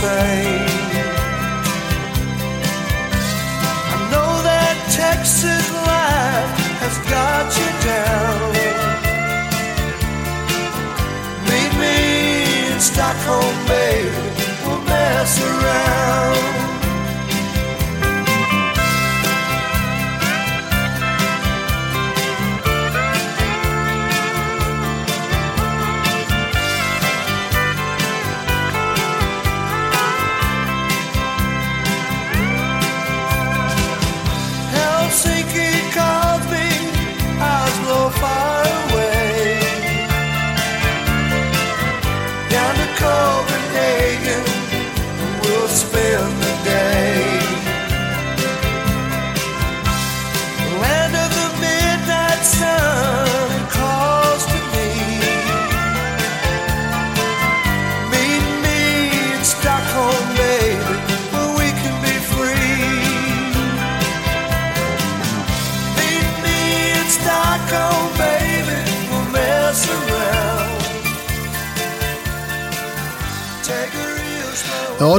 same. 0.00 0.66
I 3.94 3.98
know 4.12 4.32
that 4.48 4.76
Texas 5.00 5.66
life 5.90 6.52
has 6.82 6.96
got 7.14 7.44
you 7.58 7.70
down. 7.90 8.38
Meet 11.48 11.72
me 11.82 11.98
in 12.72 12.78
Stockholm, 12.80 13.56
baby. 13.68 14.10
We'll 14.64 14.82
mess 14.88 15.32
around. 15.50 16.39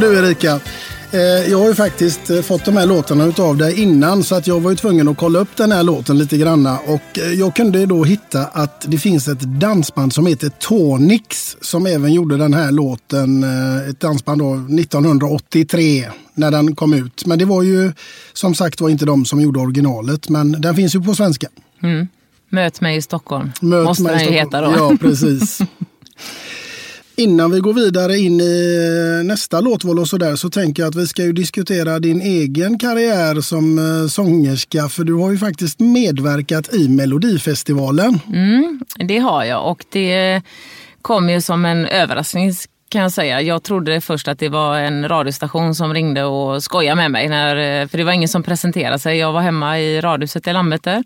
Du 0.02 0.18
Erika. 0.18 0.60
Eh, 1.12 1.20
Jag 1.52 1.58
har 1.58 1.68
ju 1.68 1.76
faktiskt 1.76 2.30
eh, 2.30 2.42
fått 2.42 2.66
de 2.66 2.78
här 2.78 2.86
låtarna 2.86 3.26
utav 3.26 3.58
dig 3.58 3.82
innan 3.82 4.24
så 4.24 4.36
att 4.36 4.48
jag 4.48 4.60
var 4.60 4.72
ju 4.72 4.78
tvungen 4.78 5.08
att 5.08 5.18
kolla 5.18 5.40
upp 5.40 5.58
den 5.58 5.72
här 5.72 5.84
låten 5.84 6.18
lite 6.18 6.38
granna. 6.38 6.80
Och 6.80 7.20
eh, 7.20 7.34
jag 7.34 7.56
kunde 7.56 7.86
då 7.86 8.04
hitta 8.04 8.46
att 8.46 8.86
det 8.88 8.98
finns 8.98 9.28
ett 9.28 9.40
dansband 9.40 10.14
som 10.14 10.26
heter 10.26 10.50
Tonix 10.50 11.58
som 11.62 11.86
även 11.86 12.14
gjorde 12.14 12.38
den 12.38 12.54
här 12.54 12.72
låten. 12.72 13.44
Ett 13.90 14.00
dansband 14.00 14.42
då 14.42 14.54
1983 14.54 16.08
när 16.34 16.52
den 16.52 16.76
kom 16.76 16.94
ut. 16.94 17.26
Men 17.26 17.40
det 17.40 17.46
var 17.46 17.64
ju 17.64 17.94
som 18.34 18.56
sagt 18.56 18.82
var 18.82 18.90
inte 18.90 19.06
de 19.06 19.26
som 19.26 19.42
gjorde 19.42 19.60
originalet 19.60 20.30
men 20.30 20.52
den 20.52 20.76
finns 20.76 20.96
ju 20.96 21.02
på 21.02 21.16
svenska. 21.16 21.48
Möt 22.50 22.82
mig 22.82 22.98
i 22.98 23.02
Stockholm. 23.02 23.52
Möt 23.62 23.86
Måste 23.86 24.04
mig 24.04 24.16
den 24.16 24.26
ju 24.26 24.32
heta 24.32 24.62
då. 24.62 24.74
Ja, 24.78 24.98
precis. 25.02 25.60
Innan 27.22 27.52
vi 27.52 27.60
går 27.60 27.74
vidare 27.74 28.18
in 28.18 28.42
i 28.42 28.78
eh, 29.20 29.26
nästa 29.28 29.62
låtval 29.62 30.00
och 30.00 30.08
sådär 30.08 30.36
så 30.36 30.50
tänker 30.50 30.84
jag 30.84 30.90
att 30.90 30.96
vi 30.96 31.08
ska 31.08 31.24
ju 31.24 31.34
diskutera 31.34 32.00
din 32.00 32.22
egen 32.22 32.80
karriär 32.80 33.42
som 33.42 33.80
eh, 33.80 34.08
sångerska. 34.08 34.90
För 34.90 35.04
du 35.04 35.14
har 35.14 35.32
ju 35.32 35.38
faktiskt 35.38 35.80
medverkat 35.80 36.74
i 36.74 36.90
Melodifestivalen. 36.90 38.20
Mm, 38.34 38.80
det 39.08 39.18
har 39.18 39.44
jag 39.44 39.72
och 39.72 39.86
det 39.90 40.42
kom 41.02 41.30
ju 41.30 41.42
som 41.42 41.66
en 41.66 41.86
överraskning 41.86 42.54
kan 42.90 43.02
jag 43.02 43.12
säga. 43.12 43.42
Jag 43.42 43.64
trodde 43.64 44.02
först 44.02 44.28
att 44.28 44.40
det 44.40 44.50
var 44.50 44.78
en 44.78 45.10
radiostation 45.10 45.76
som 45.76 45.94
ringde 45.94 46.24
och 46.24 46.64
skojade 46.64 46.96
med 46.96 47.12
mig. 47.12 47.30
När, 47.30 47.56
eh, 47.56 47.88
för 47.88 47.98
det 47.98 48.04
var 48.04 48.12
ingen 48.12 48.30
som 48.30 48.44
presenterade 48.44 49.00
sig. 49.00 49.18
Jag 49.18 49.34
var 49.34 49.42
hemma 49.42 49.80
i 49.80 50.02
radhuset 50.02 50.48
i 50.48 50.54
Landvetter. 50.54 51.04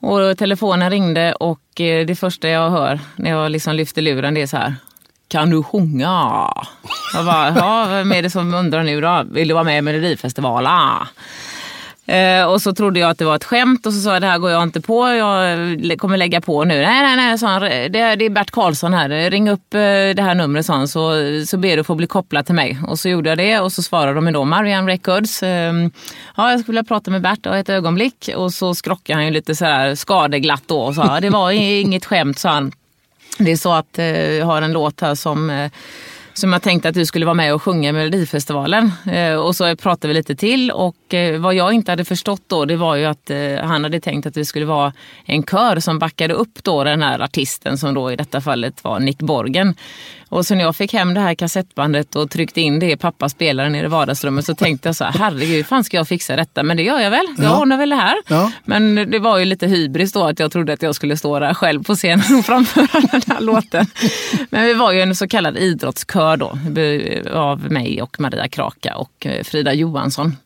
Och 0.00 0.38
telefonen 0.38 0.90
ringde 0.90 1.32
och 1.32 1.60
det 1.76 2.18
första 2.18 2.48
jag 2.48 2.70
hör 2.70 3.00
när 3.16 3.30
jag 3.30 3.50
liksom 3.50 3.74
lyfter 3.74 4.02
luren 4.02 4.34
det 4.34 4.42
är 4.42 4.46
så 4.46 4.56
här. 4.56 4.74
Kan 5.30 5.50
du 5.50 5.62
sjunga? 5.62 6.52
Jag 7.14 7.24
bara, 7.24 7.54
ja, 7.56 7.86
vem 7.90 8.12
är 8.12 8.22
det 8.22 8.30
som 8.30 8.54
undrar 8.54 8.82
nu 8.82 9.00
då? 9.00 9.24
Vill 9.30 9.48
du 9.48 9.54
vara 9.54 9.64
med 9.64 9.78
i 9.78 9.82
Melodifestivalen? 9.82 11.06
Eh, 12.06 12.44
och 12.44 12.62
så 12.62 12.74
trodde 12.74 13.00
jag 13.00 13.10
att 13.10 13.18
det 13.18 13.24
var 13.24 13.36
ett 13.36 13.44
skämt 13.44 13.86
och 13.86 13.92
så 13.92 14.00
sa 14.00 14.12
jag 14.12 14.22
det 14.22 14.26
här 14.26 14.38
går 14.38 14.50
jag 14.50 14.62
inte 14.62 14.80
på, 14.80 15.08
jag 15.08 15.98
kommer 15.98 16.16
lägga 16.16 16.40
på 16.40 16.64
nu. 16.64 16.74
Nej, 16.74 17.02
nej, 17.02 17.16
nej, 17.16 17.38
sa 17.38 17.46
han, 17.46 17.62
det, 17.62 17.88
det 17.88 18.24
är 18.24 18.30
Bert 18.30 18.50
Karlsson 18.50 18.94
här, 18.94 19.30
ring 19.30 19.50
upp 19.50 19.74
eh, 19.74 19.80
det 20.14 20.22
här 20.22 20.34
numret 20.34 20.66
sa 20.66 20.74
han, 20.74 20.88
så, 20.88 21.12
så 21.46 21.56
ber 21.56 21.76
du 21.76 21.84
få 21.84 21.94
bli 21.94 22.06
kopplad 22.06 22.46
till 22.46 22.54
mig. 22.54 22.78
Och 22.86 22.98
så 22.98 23.08
gjorde 23.08 23.28
jag 23.28 23.38
det 23.38 23.60
och 23.60 23.72
så 23.72 23.82
svarade 23.82 24.14
de 24.14 24.32
då 24.32 24.44
Marianne 24.44 24.92
Records. 24.92 25.42
Eh, 25.42 25.72
ja, 26.36 26.50
jag 26.50 26.60
skulle 26.60 26.72
vilja 26.72 26.84
prata 26.84 27.10
med 27.10 27.22
Bert 27.22 27.46
ett 27.46 27.68
ögonblick 27.68 28.30
och 28.36 28.52
så 28.52 28.74
skrockade 28.74 29.16
han 29.16 29.24
ju 29.26 29.30
lite 29.30 29.54
så 29.54 29.64
här 29.64 29.94
skadeglatt 29.94 30.62
då 30.66 30.80
och 30.80 30.94
sa 30.94 31.20
det 31.20 31.30
var 31.30 31.50
inget 31.50 32.04
skämt 32.04 32.38
sa 32.38 32.50
han. 32.50 32.72
Det 33.38 33.52
är 33.52 33.56
så 33.56 33.72
att 33.72 33.98
eh, 33.98 34.32
jag 34.32 34.46
har 34.46 34.62
en 34.62 34.72
låt 34.72 35.00
här 35.00 35.14
som 35.14 35.50
eh, 35.50 35.70
som 36.34 36.52
jag 36.52 36.62
tänkte 36.62 36.88
att 36.88 36.94
du 36.94 37.06
skulle 37.06 37.26
vara 37.26 37.34
med 37.34 37.54
och 37.54 37.62
sjunga 37.62 37.88
i 37.88 37.92
Melodifestivalen. 37.92 38.92
Eh, 39.12 39.34
och 39.34 39.56
så 39.56 39.76
pratade 39.76 40.08
vi 40.08 40.14
lite 40.14 40.36
till 40.36 40.70
och 40.70 41.14
eh, 41.14 41.40
vad 41.40 41.54
jag 41.54 41.72
inte 41.72 41.92
hade 41.92 42.04
förstått 42.04 42.42
då 42.46 42.64
det 42.64 42.76
var 42.76 42.96
ju 42.96 43.04
att 43.04 43.30
eh, 43.30 43.56
han 43.62 43.84
hade 43.84 44.00
tänkt 44.00 44.26
att 44.26 44.34
det 44.34 44.44
skulle 44.44 44.66
vara 44.66 44.92
en 45.24 45.42
kör 45.42 45.80
som 45.80 45.98
backade 45.98 46.34
upp 46.34 46.64
då 46.64 46.84
den 46.84 47.02
här 47.02 47.20
artisten 47.20 47.78
som 47.78 47.94
då 47.94 48.12
i 48.12 48.16
detta 48.16 48.40
fallet 48.40 48.84
var 48.84 49.00
Nick 49.00 49.18
Borgen. 49.18 49.74
Och 50.30 50.46
så 50.46 50.54
när 50.54 50.64
jag 50.64 50.76
fick 50.76 50.92
hem 50.92 51.14
det 51.14 51.20
här 51.20 51.34
kassettbandet 51.34 52.16
och 52.16 52.30
tryckte 52.30 52.60
in 52.60 52.78
det 52.78 52.90
i 52.90 52.96
pappas 52.96 53.32
spelare 53.32 53.70
nere 53.70 53.86
i 53.86 53.88
vardagsrummet 53.88 54.46
så 54.46 54.54
tänkte 54.54 54.88
jag 54.88 54.96
så 54.96 55.04
här, 55.04 55.12
herregud, 55.12 55.56
hur 55.56 55.62
fan 55.62 55.84
ska 55.84 55.96
jag 55.96 56.08
fixa 56.08 56.36
detta? 56.36 56.62
Men 56.62 56.76
det 56.76 56.82
gör 56.82 57.00
jag 57.00 57.10
väl, 57.10 57.26
jag 57.36 57.44
ja. 57.44 57.60
ordnar 57.60 57.76
väl 57.76 57.90
det 57.90 57.96
här. 57.96 58.16
Ja. 58.28 58.52
Men 58.64 58.94
det 58.94 59.18
var 59.18 59.38
ju 59.38 59.44
lite 59.44 59.66
hybris 59.66 60.12
då 60.12 60.24
att 60.24 60.38
jag 60.38 60.52
trodde 60.52 60.72
att 60.72 60.82
jag 60.82 60.94
skulle 60.94 61.16
stå 61.16 61.38
där 61.38 61.54
själv 61.54 61.82
på 61.82 61.94
scenen 61.94 62.38
och 62.38 62.44
framföra 62.46 63.00
den 63.12 63.22
här 63.26 63.40
låten. 63.40 63.86
Men 64.50 64.64
vi 64.64 64.74
var 64.74 64.92
ju 64.92 65.00
en 65.00 65.16
så 65.16 65.28
kallad 65.28 65.56
idrottskör 65.56 66.36
då 66.36 66.58
av 67.32 67.72
mig 67.72 68.02
och 68.02 68.20
Maria 68.20 68.48
Kraka 68.48 68.96
och 68.96 69.26
eh, 69.26 69.44
Frida 69.44 69.72
Johansson. 69.72 70.36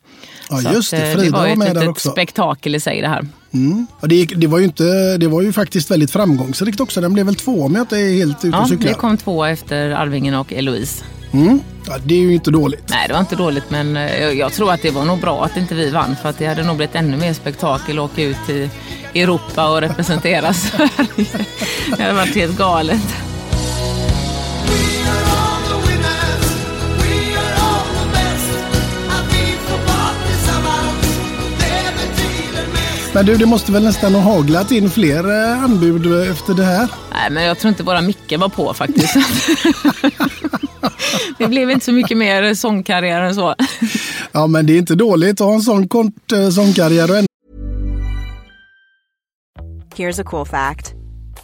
Ja, 0.49 0.73
just 0.73 0.91
det. 0.91 0.97
Eh, 0.97 1.15
Frida 1.15 1.23
det 1.23 1.31
var, 1.31 1.49
var 1.49 1.55
med 1.55 1.75
där 1.75 1.89
också. 1.89 2.09
spektakel 2.09 2.75
i 2.75 2.79
sig 2.79 3.01
det 3.01 3.07
här. 3.07 3.27
Mm. 3.53 3.87
Ja, 4.01 4.07
det, 4.07 4.25
det, 4.25 4.47
var 4.47 4.59
ju 4.59 4.65
inte, 4.65 5.17
det 5.17 5.27
var 5.27 5.41
ju 5.41 5.53
faktiskt 5.53 5.91
väldigt 5.91 6.11
framgångsrikt 6.11 6.79
också. 6.79 7.01
Den 7.01 7.13
blev 7.13 7.25
väl 7.25 7.35
två 7.35 7.61
om 7.61 7.75
jag 7.75 7.83
inte 7.83 7.97
är 7.97 8.13
helt 8.13 8.45
ute 8.45 8.57
och 8.57 8.67
cyklar. 8.67 8.87
Ja, 8.87 8.93
det 8.93 8.99
kom 8.99 9.17
två 9.17 9.45
efter 9.45 9.91
Arvingen 9.91 10.35
och 10.35 10.53
Eloise. 10.53 11.03
Mm. 11.33 11.59
Ja, 11.87 11.97
det 12.05 12.15
är 12.15 12.19
ju 12.19 12.33
inte 12.33 12.51
dåligt. 12.51 12.89
Nej, 12.89 13.07
det 13.07 13.13
var 13.13 13.19
inte 13.19 13.35
dåligt 13.35 13.69
men 13.69 13.97
eh, 13.97 14.21
jag, 14.21 14.35
jag, 14.35 14.53
tror 14.53 14.71
att 14.71 14.81
det 14.81 14.91
var 14.91 15.05
nog 15.05 15.19
bra 15.21 15.45
att 15.45 15.57
inte 15.57 15.75
vi 15.75 15.89
vann 15.89 16.15
för 16.21 16.29
att 16.29 16.37
det 16.37 16.45
hade 16.45 16.63
nog 16.63 16.77
blivit 16.77 16.95
ännu 16.95 17.17
mer 17.17 17.33
spektakel 17.33 17.99
att 17.99 18.11
åka 18.11 18.23
ut 18.23 18.49
i 18.49 18.69
Europa 19.15 19.69
och 19.69 19.81
representera 19.81 20.53
Sverige. 20.53 21.27
det 21.97 22.03
hade 22.03 22.13
varit 22.13 22.35
helt 22.35 22.57
galet. 22.57 23.15
Men 33.15 33.25
du, 33.25 33.37
det 33.37 33.45
måste 33.45 33.71
väl 33.71 33.83
nästan 33.83 34.15
ha 34.15 34.21
haglat 34.21 34.71
in 34.71 34.89
fler 34.89 35.31
eh, 35.31 35.63
anbud 35.63 36.29
efter 36.29 36.53
det 36.53 36.63
här? 36.63 36.89
Nej, 37.11 37.31
men 37.31 37.43
jag 37.43 37.59
tror 37.59 37.69
inte 37.69 37.83
bara 37.83 38.01
Micke 38.01 38.37
var 38.37 38.49
på 38.49 38.73
faktiskt. 38.73 39.15
det 41.37 41.47
blev 41.47 41.71
inte 41.71 41.85
så 41.85 41.91
mycket 41.91 42.17
mer 42.17 42.53
sångkarriär 42.53 43.21
än 43.21 43.35
så. 43.35 43.55
ja, 44.31 44.47
men 44.47 44.65
det 44.65 44.73
är 44.73 44.77
inte 44.77 44.95
dåligt 44.95 45.41
att 45.41 45.47
ha 45.47 45.53
en 45.53 45.61
sån 45.61 45.87
kort 45.87 46.31
eh, 46.31 46.49
sångkarriär. 46.49 47.25
Here's 49.95 50.21
a 50.21 50.25
cool 50.25 50.45
fact. 50.45 50.93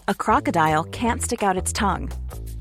A 0.06 0.14
crocodile 0.14 0.84
can't 0.92 1.22
stick 1.22 1.44
out 1.44 1.64
its 1.64 1.74
tongue. 1.74 2.10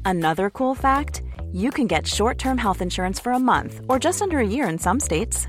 Another 0.05 0.51
cool 0.51 0.77
fact. 0.77 1.21
You 1.55 1.73
can 1.73 1.89
get 1.89 2.07
short-term 2.07 2.59
health 2.59 2.83
insurance 2.83 3.23
for 3.23 3.33
a 3.33 3.39
month 3.39 3.75
or 3.89 4.05
just 4.05 4.23
under 4.23 4.39
a 4.39 4.47
year 4.47 4.73
in 4.73 4.79
some 4.79 5.01
states. 5.01 5.49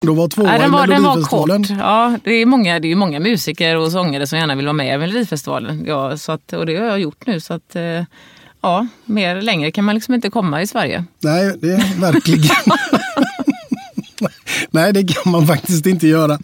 Då 0.00 0.14
var 0.14 0.28
tvåa 0.28 0.52
ja, 0.52 0.58
den 0.58 0.72
var, 0.72 0.84
i 0.84 0.88
Melodifestivalen. 0.88 1.62
Den 1.62 1.76
var 1.78 1.84
kort. 1.84 1.84
Ja, 1.84 2.18
det 2.24 2.32
är 2.32 2.46
många, 2.46 2.80
det 2.80 2.92
är 2.92 2.96
många 2.96 3.20
musiker 3.20 3.76
och 3.76 3.92
sångare 3.92 4.26
som 4.26 4.38
gärna 4.38 4.54
vill 4.54 4.66
vara 4.66 4.72
med 4.72 4.94
i 4.94 4.98
Melodifestivalen. 4.98 5.84
Ja, 5.86 6.18
så 6.18 6.32
att, 6.32 6.52
och 6.52 6.66
det 6.66 6.76
har 6.76 6.86
jag 6.86 7.00
gjort 7.00 7.26
nu. 7.26 7.40
Så 7.40 7.54
att, 7.54 7.76
eh, 7.76 8.04
ja, 8.60 8.86
mer 9.04 9.40
längre 9.40 9.70
kan 9.70 9.84
man 9.84 9.94
liksom 9.94 10.14
inte 10.14 10.30
komma 10.30 10.62
i 10.62 10.66
Sverige. 10.66 11.04
Nej, 11.18 11.54
det 11.60 11.72
är 11.72 12.00
verkligen. 12.00 12.50
Nej, 14.70 14.92
det 14.92 15.04
kan 15.04 15.32
man 15.32 15.46
faktiskt 15.46 15.86
inte 15.86 16.06
göra. 16.08 16.38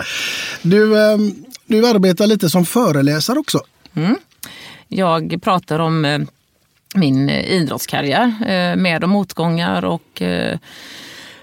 Du, 0.62 1.04
ehm, 1.04 1.34
du 1.66 1.88
arbetar 1.88 2.26
lite 2.26 2.50
som 2.50 2.64
föreläsare 2.66 3.38
också. 3.38 3.60
Mm. 3.94 4.16
Jag 4.88 5.38
pratar 5.42 5.78
om 5.78 6.04
eh, 6.04 6.20
min 6.94 7.30
idrottskarriär 7.30 8.76
med 8.76 9.02
och 9.02 9.10
motgångar 9.10 9.84
och 9.84 10.22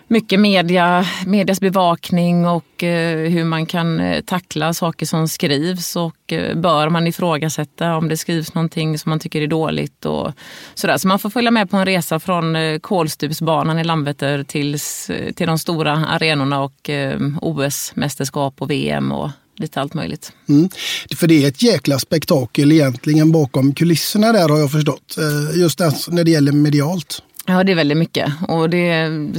mycket 0.09 0.39
media, 0.39 1.05
medias 1.25 1.59
bevakning 1.59 2.47
och 2.47 2.83
eh, 2.83 3.29
hur 3.29 3.43
man 3.43 3.65
kan 3.65 3.99
eh, 3.99 4.21
tackla 4.21 4.73
saker 4.73 5.05
som 5.05 5.27
skrivs 5.27 5.95
och 5.95 6.33
eh, 6.33 6.57
bör 6.57 6.89
man 6.89 7.07
ifrågasätta 7.07 7.95
om 7.95 8.09
det 8.09 8.17
skrivs 8.17 8.53
någonting 8.53 8.99
som 8.99 9.09
man 9.09 9.19
tycker 9.19 9.41
är 9.41 9.47
dåligt 9.47 10.05
och 10.05 10.31
sådär. 10.73 10.97
Så 10.97 11.07
man 11.07 11.19
får 11.19 11.29
följa 11.29 11.51
med 11.51 11.69
på 11.69 11.77
en 11.77 11.85
resa 11.85 12.19
från 12.19 12.55
eh, 12.55 12.79
Kolstupsbanan 12.79 13.79
i 13.79 13.83
Landvetter 13.83 14.43
tills, 14.43 15.09
eh, 15.09 15.33
till 15.33 15.47
de 15.47 15.59
stora 15.59 15.91
arenorna 15.91 16.61
och 16.61 16.89
eh, 16.89 17.19
OS-mästerskap 17.41 18.61
och 18.61 18.71
VM 18.71 19.11
och 19.11 19.29
lite 19.57 19.81
allt 19.81 19.93
möjligt. 19.93 20.31
Mm. 20.49 20.69
För 21.15 21.27
det 21.27 21.43
är 21.43 21.47
ett 21.47 21.63
jäkla 21.63 21.99
spektakel 21.99 22.71
egentligen 22.71 23.31
bakom 23.31 23.73
kulisserna 23.73 24.31
där 24.31 24.49
har 24.49 24.59
jag 24.59 24.71
förstått. 24.71 25.15
Just 25.55 25.79
när 26.09 26.23
det 26.23 26.31
gäller 26.31 26.51
medialt. 26.51 27.23
Ja, 27.45 27.63
det 27.63 27.71
är 27.71 27.75
väldigt 27.75 27.97
mycket. 27.97 28.33
Och 28.47 28.69
det 28.69 28.89
är 28.89 29.31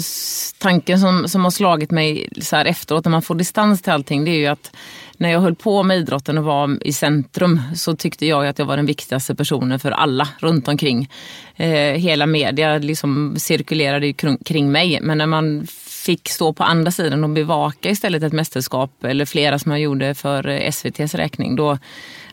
tanken 0.59 1.01
som, 1.01 1.29
som 1.29 1.45
har 1.45 1.51
slagit 1.51 1.91
mig 1.91 2.29
så 2.41 2.57
här 2.57 2.65
efteråt, 2.65 3.05
när 3.05 3.11
man 3.11 3.23
får 3.23 3.35
distans 3.35 3.83
till 3.83 3.93
allting, 3.93 4.25
det 4.25 4.31
är 4.31 4.39
ju 4.39 4.47
att 4.47 4.77
när 5.21 5.31
jag 5.31 5.41
höll 5.41 5.55
på 5.55 5.83
med 5.83 5.99
idrotten 5.99 6.39
och 6.39 6.45
var 6.45 6.87
i 6.87 6.93
centrum 6.93 7.61
så 7.75 7.97
tyckte 7.97 8.27
jag 8.27 8.47
att 8.47 8.59
jag 8.59 8.67
var 8.67 8.77
den 8.77 8.87
viktigaste 8.87 9.35
personen 9.35 9.81
för 9.81 9.91
alla 9.91 10.29
runt 10.39 10.69
omkring. 10.69 11.11
Eh, 11.57 11.95
hela 11.95 12.27
media 12.27 12.79
liksom 12.79 13.35
cirkulerade 13.39 14.13
kring, 14.45 14.73
mig. 14.73 14.99
Men 15.03 15.19
när 15.19 15.27
man 15.27 15.67
fick 15.87 16.29
stå 16.29 16.53
på 16.53 16.65
andra 16.65 16.91
sidan 16.91 17.25
och 17.25 17.31
bevaka 17.31 17.91
istället 17.91 18.23
ett 18.23 18.33
mästerskap 18.33 19.05
eller 19.05 19.25
flera 19.25 19.59
som 19.59 19.73
jag 19.73 19.81
gjorde 19.81 20.15
för 20.15 20.49
eh, 20.49 20.69
SVTs 20.69 21.15
räkning, 21.15 21.57
då, 21.57 21.79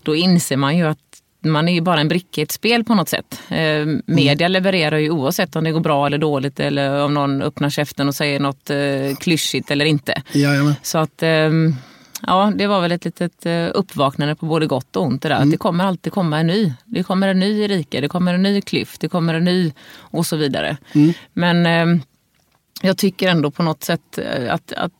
då 0.03 0.15
inser 0.15 0.57
man 0.57 0.77
ju 0.77 0.87
att 0.87 1.06
man 1.39 1.67
är 1.67 1.73
ju 1.73 1.81
bara 1.81 1.99
en 1.99 2.07
bricka 2.07 2.41
i 2.41 2.43
ett 2.43 2.51
spel 2.51 2.83
på 2.83 2.95
något 2.95 3.09
sätt. 3.09 3.41
Eh, 3.49 3.85
media 4.05 4.47
levererar 4.47 4.97
ju 4.97 5.09
oavsett 5.09 5.55
om 5.55 5.63
det 5.63 5.71
går 5.71 5.79
bra 5.79 6.05
eller 6.05 6.17
dåligt 6.17 6.59
eller 6.59 7.03
om 7.03 7.13
någon 7.13 7.41
öppnar 7.41 7.69
käften 7.69 8.07
och 8.07 8.15
säger 8.15 8.39
något 8.39 8.69
eh, 8.69 9.17
klyschigt 9.19 9.71
eller 9.71 9.85
inte. 9.85 10.21
Jajamän. 10.31 10.75
Så 10.81 10.97
att 10.97 11.23
eh, 11.23 11.49
ja, 12.21 12.51
det 12.55 12.67
var 12.67 12.81
väl 12.81 12.91
ett 12.91 13.05
litet 13.05 13.45
eh, 13.45 13.67
uppvaknande 13.73 14.35
på 14.35 14.45
både 14.45 14.67
gott 14.67 14.95
och 14.95 15.03
ont. 15.03 15.21
Det, 15.21 15.29
där. 15.29 15.35
Mm. 15.35 15.49
Det 15.49 15.57
kommer 15.57 15.85
alltid 15.85 16.13
komma 16.13 16.39
en 16.39 16.47
ny. 16.47 16.73
Det 16.85 17.03
kommer 17.03 17.27
en 17.27 17.39
ny 17.39 17.61
Erika, 17.61 18.01
det 18.01 18.07
kommer 18.07 18.33
en 18.33 18.43
ny 18.43 18.61
Klyft, 18.61 19.01
det 19.01 19.09
kommer 19.09 19.33
en 19.33 19.43
ny 19.43 19.73
och 19.97 20.25
så 20.25 20.35
vidare. 20.35 20.77
Mm. 20.93 21.13
Men 21.33 21.65
eh, 21.65 22.03
jag 22.81 22.97
tycker 22.97 23.29
ändå 23.29 23.51
på 23.51 23.63
något 23.63 23.83
sätt 23.83 24.17
eh, 24.17 24.53
att, 24.53 24.73
att 24.73 24.91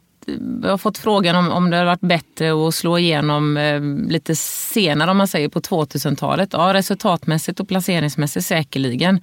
jag 0.64 0.70
har 0.70 0.78
fått 0.78 0.98
frågan 0.98 1.36
om, 1.36 1.52
om 1.52 1.70
det 1.70 1.78
hade 1.78 1.86
varit 1.86 2.02
bättre 2.02 2.68
att 2.68 2.76
slå 2.76 2.98
igenom 2.98 3.58
eh, 3.58 3.82
lite 4.12 4.36
senare, 4.36 5.12
om 5.12 5.18
man 5.18 5.28
säger 5.28 5.50
på 5.50 5.60
2000-talet. 5.60 6.50
Ja, 6.54 6.74
resultatmässigt 6.74 7.60
och 7.60 7.68
placeringsmässigt 7.68 8.46
säkerligen. 8.46 9.22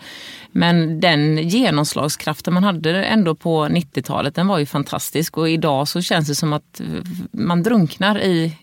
Men 0.53 1.01
den 1.01 1.49
genomslagskraften 1.49 2.55
man 2.55 2.65
hade 2.65 3.05
ändå 3.05 3.35
på 3.35 3.65
90-talet, 3.65 4.35
den 4.35 4.47
var 4.47 4.59
ju 4.59 4.67
fantastisk. 4.67 5.39
Och 5.39 5.51
idag 5.51 5.89
så 5.89 6.01
känns 6.01 6.29
det 6.29 6.35
som 6.35 6.53
att 6.53 6.81
eh, 6.81 6.87
man 7.33 7.63
drunknar 7.63 8.21
i 8.21 8.57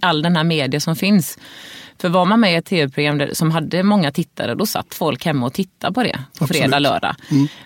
all 0.00 0.22
den 0.22 0.36
här 0.36 0.44
media 0.44 0.80
som 0.80 0.96
finns. 0.96 1.38
För 1.98 2.08
var 2.08 2.24
man 2.24 2.40
med 2.40 2.52
i 2.52 2.56
ett 2.56 2.64
tv-program 2.64 3.22
som 3.32 3.50
hade 3.50 3.82
många 3.82 4.10
tittare, 4.12 4.54
då 4.54 4.66
satt 4.66 4.94
folk 4.94 5.24
hemma 5.24 5.46
och 5.46 5.52
tittade 5.52 5.94
på 5.94 6.02
det 6.02 6.18
på 6.38 6.46
fredag, 6.46 6.64
Absolut. 6.64 6.82
lördag. 6.82 7.14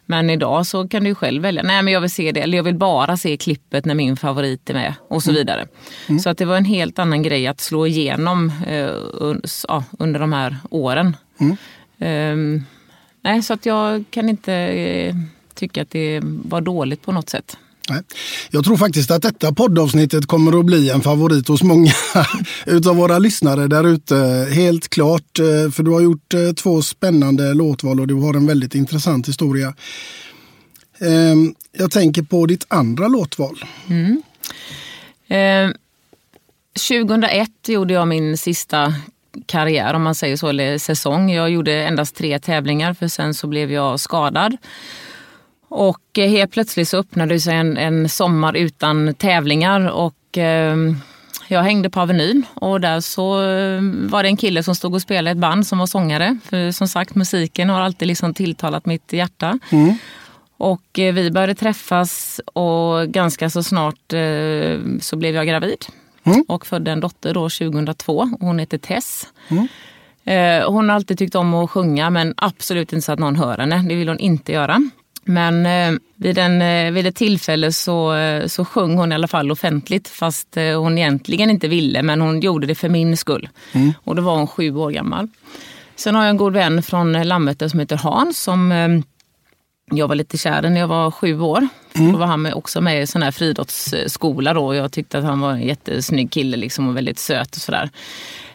Men 0.07 0.31
idag 0.31 0.67
så 0.67 0.89
kan 0.89 1.05
du 1.05 1.15
själv 1.15 1.43
välja, 1.43 1.62
nej 1.62 1.83
men 1.83 1.93
jag 1.93 2.01
vill 2.01 2.11
se 2.11 2.33
det, 2.33 2.41
eller 2.41 2.57
jag 2.57 2.65
vill 2.65 2.75
bara 2.75 3.17
se 3.17 3.37
klippet 3.37 3.85
när 3.85 3.95
min 3.95 4.17
favorit 4.17 4.71
är 4.71 4.75
med 4.75 4.95
och 5.09 5.23
så 5.23 5.33
vidare. 5.33 5.67
Så 6.23 6.31
att 6.31 6.39
det 6.39 6.45
var 6.45 6.57
en 6.57 6.65
helt 6.65 6.99
annan 6.99 7.23
grej 7.23 7.47
att 7.47 7.61
slå 7.61 7.87
igenom 7.87 8.53
eh, 8.67 8.91
under 9.99 10.21
de 10.21 10.33
här 10.33 10.57
åren. 10.71 11.17
Ehm, 11.99 12.65
nej, 13.23 13.43
så 13.43 13.53
att 13.53 13.67
jag 13.67 14.05
kan 14.11 14.29
inte 14.29 14.55
eh, 14.55 15.15
tycka 15.55 15.83
att 15.83 15.91
det 15.91 16.21
var 16.25 16.61
dåligt 16.61 17.03
på 17.03 17.12
något 17.12 17.29
sätt. 17.29 17.59
Nej. 17.88 18.03
Jag 18.51 18.64
tror 18.64 18.77
faktiskt 18.77 19.11
att 19.11 19.22
detta 19.22 19.53
poddavsnittet 19.53 20.27
kommer 20.27 20.59
att 20.59 20.64
bli 20.64 20.90
en 20.90 21.01
favorit 21.01 21.49
hos 21.49 21.62
många 21.62 21.92
utav 22.66 22.96
våra 22.96 23.18
lyssnare 23.18 23.66
där 23.66 23.87
ute. 23.87 24.49
Helt 24.51 24.88
klart, 24.88 25.38
eh, 25.38 25.70
för 25.70 25.83
du 25.83 25.90
har 25.90 26.01
gjort 26.01 26.35
eh, 26.35 26.53
två 26.53 26.83
spännande 26.83 27.55
låtval 27.55 28.01
och 28.01 28.07
du 28.07 28.14
har 28.14 28.35
en 28.35 28.46
väldigt 28.46 28.75
intressant 28.75 29.29
historia. 29.29 29.75
Ehm, 30.99 31.55
jag 31.72 31.90
tänker 31.90 32.22
på 32.22 32.46
ditt 32.46 32.66
andra 32.68 33.09
låtval. 33.09 33.64
Mm. 33.88 34.22
Eh, 35.29 35.77
2001 36.88 37.51
gjorde 37.68 37.94
jag 37.94 38.09
min 38.09 38.38
sista 38.38 38.94
karriär, 39.46 39.94
om 39.94 40.03
man 40.03 40.14
säger 40.14 40.37
så, 40.37 40.49
eller 40.49 40.79
säsong. 40.79 41.31
Jag 41.31 41.51
gjorde 41.51 41.72
endast 41.72 42.16
tre 42.16 42.38
tävlingar 42.38 42.94
för 42.94 43.09
sen 43.09 43.35
så 43.35 43.46
blev 43.46 43.72
jag 43.72 44.01
skadad. 44.01 44.57
Och 45.68 46.18
eh, 46.18 46.31
helt 46.31 46.50
plötsligt 46.52 46.88
så 46.88 46.96
öppnade 46.98 47.40
sig 47.40 47.55
en, 47.55 47.76
en 47.76 48.09
sommar 48.09 48.57
utan 48.57 49.14
tävlingar 49.14 49.90
och 49.90 50.38
eh, 50.38 50.76
jag 51.48 51.62
hängde 51.62 51.90
på 51.90 52.00
Avenyn 52.00 52.46
och 52.55 52.81
där 52.81 53.00
så 53.00 53.42
eh, 53.42 53.81
var 54.11 54.22
det 54.22 54.29
en 54.29 54.37
kille 54.37 54.62
som 54.62 54.74
stod 54.74 54.94
och 54.94 55.02
spelade 55.02 55.31
ett 55.31 55.37
band 55.38 55.66
som 55.66 55.79
var 55.79 55.87
sångare. 55.87 56.38
För 56.44 56.70
som 56.70 56.88
sagt, 56.88 57.14
musiken 57.14 57.70
har 57.70 57.81
alltid 57.81 58.09
liksom 58.09 58.35
tilltalat 58.35 58.87
mitt 58.87 59.12
hjärta. 59.12 59.59
Och 60.59 60.98
eh, 60.98 61.14
vi 61.14 61.31
började 61.31 61.55
träffas 61.55 62.40
och 62.55 63.09
ganska 63.09 63.50
så 63.50 63.62
snart 63.62 64.12
eh, 64.12 64.79
så 65.00 65.16
blev 65.16 65.35
jag 65.35 65.46
gravid. 65.46 65.85
Och 66.48 66.66
födde 66.66 66.90
en 66.92 67.00
dotter 67.00 67.35
då 67.35 67.40
2002. 67.48 68.31
Hon 68.40 68.59
heter 68.59 68.79
Tess. 68.79 69.26
Eh, 70.24 70.70
hon 70.72 70.88
har 70.88 70.96
alltid 70.96 71.18
tyckt 71.18 71.35
om 71.35 71.55
att 71.55 71.70
sjunga 71.70 72.11
men 72.11 72.35
absolut 72.37 72.92
inte 72.92 73.05
så 73.05 73.12
att 73.12 73.18
någon 73.18 73.37
hör 73.37 73.59
henne. 73.59 73.85
Det 73.88 73.94
vill 73.94 74.09
hon 74.09 74.18
inte 74.18 74.52
göra. 74.52 74.90
Men 75.29 75.67
eh, 75.67 76.01
vid, 76.17 76.39
en, 76.39 76.62
eh, 76.62 76.93
vid 76.93 77.07
ett 77.07 77.17
tillfälle 77.17 77.73
så, 77.73 78.15
eh, 78.15 78.47
så 78.47 78.65
sjöng 78.65 78.97
hon 78.99 79.12
i 79.12 79.15
alla 79.15 79.29
fall 79.29 79.51
offentligt 79.51 80.09
fast 80.09 80.57
eh, 80.57 80.81
hon 80.81 80.99
egentligen 80.99 81.51
inte 81.51 81.69
ville 81.69 82.03
men 82.03 82.21
hon 82.21 82.41
gjorde 82.41 82.67
det 82.67 82.75
för 82.75 82.89
min 82.89 83.17
skull. 83.17 83.49
Och 84.05 84.17
då 84.17 84.23
var 84.23 84.37
hon 84.37 84.47
sju 84.47 84.77
år 84.77 84.91
gammal. 84.91 85.29
Sen 85.97 86.15
har 86.15 86.23
jag 86.23 86.31
en 86.31 86.37
god 86.37 86.53
vän 86.53 86.83
från 86.83 87.12
Landvetter 87.12 87.69
som 87.69 87.81
heter 87.81 87.97
Hans 87.97 88.43
som 88.43 88.73
eh, 88.73 88.89
jag 89.91 90.09
var 90.09 90.15
lite 90.15 90.39
kär 90.39 90.67
i 90.67 90.71
när 90.71 90.81
jag 90.81 90.89
var 90.89 91.11
sju 91.11 91.41
år. 91.41 91.69
För 91.93 92.12
Då 92.12 92.19
var 92.19 92.27
han 92.27 92.53
också 92.53 92.81
med 92.81 93.03
i 93.03 93.07
sån 93.07 93.23
här 93.23 93.31
friidrottsskola 93.31 94.55
då. 94.55 94.67
och 94.67 94.77
Jag 94.77 94.93
tyckte 94.93 95.19
att 95.19 95.25
han 95.25 95.41
var 95.41 95.51
en 95.53 95.62
jättesnygg 95.62 96.31
kille 96.31 96.57
liksom 96.57 96.89
och 96.89 96.97
väldigt 96.97 97.19
söt 97.19 97.57
och 97.57 97.62
sådär. 97.62 97.91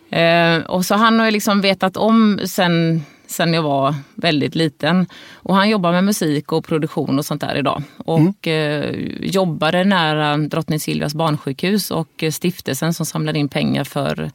Eh, 0.09 0.61
och 0.65 0.85
så 0.85 0.95
han 0.95 1.19
har 1.19 1.25
jag 1.25 1.31
liksom 1.31 1.61
vetat 1.61 1.97
om 1.97 2.39
sen, 2.45 3.05
sen 3.31 3.53
jag 3.53 3.61
var 3.61 3.95
väldigt 4.15 4.55
liten. 4.55 5.07
Och 5.33 5.55
han 5.55 5.69
jobbar 5.69 5.91
med 5.91 6.03
musik 6.03 6.51
och 6.51 6.65
produktion 6.65 7.19
och 7.19 7.25
sånt 7.25 7.41
där 7.41 7.55
idag. 7.55 7.83
Och 7.97 8.47
eh, 8.47 8.95
jobbade 9.21 9.83
nära 9.83 10.37
Drottning 10.37 10.79
Silvias 10.79 11.15
barnsjukhus 11.15 11.91
och 11.91 12.23
stiftelsen 12.31 12.93
som 12.93 13.05
samlade 13.05 13.39
in 13.39 13.49
pengar 13.49 13.83
för 13.83 14.31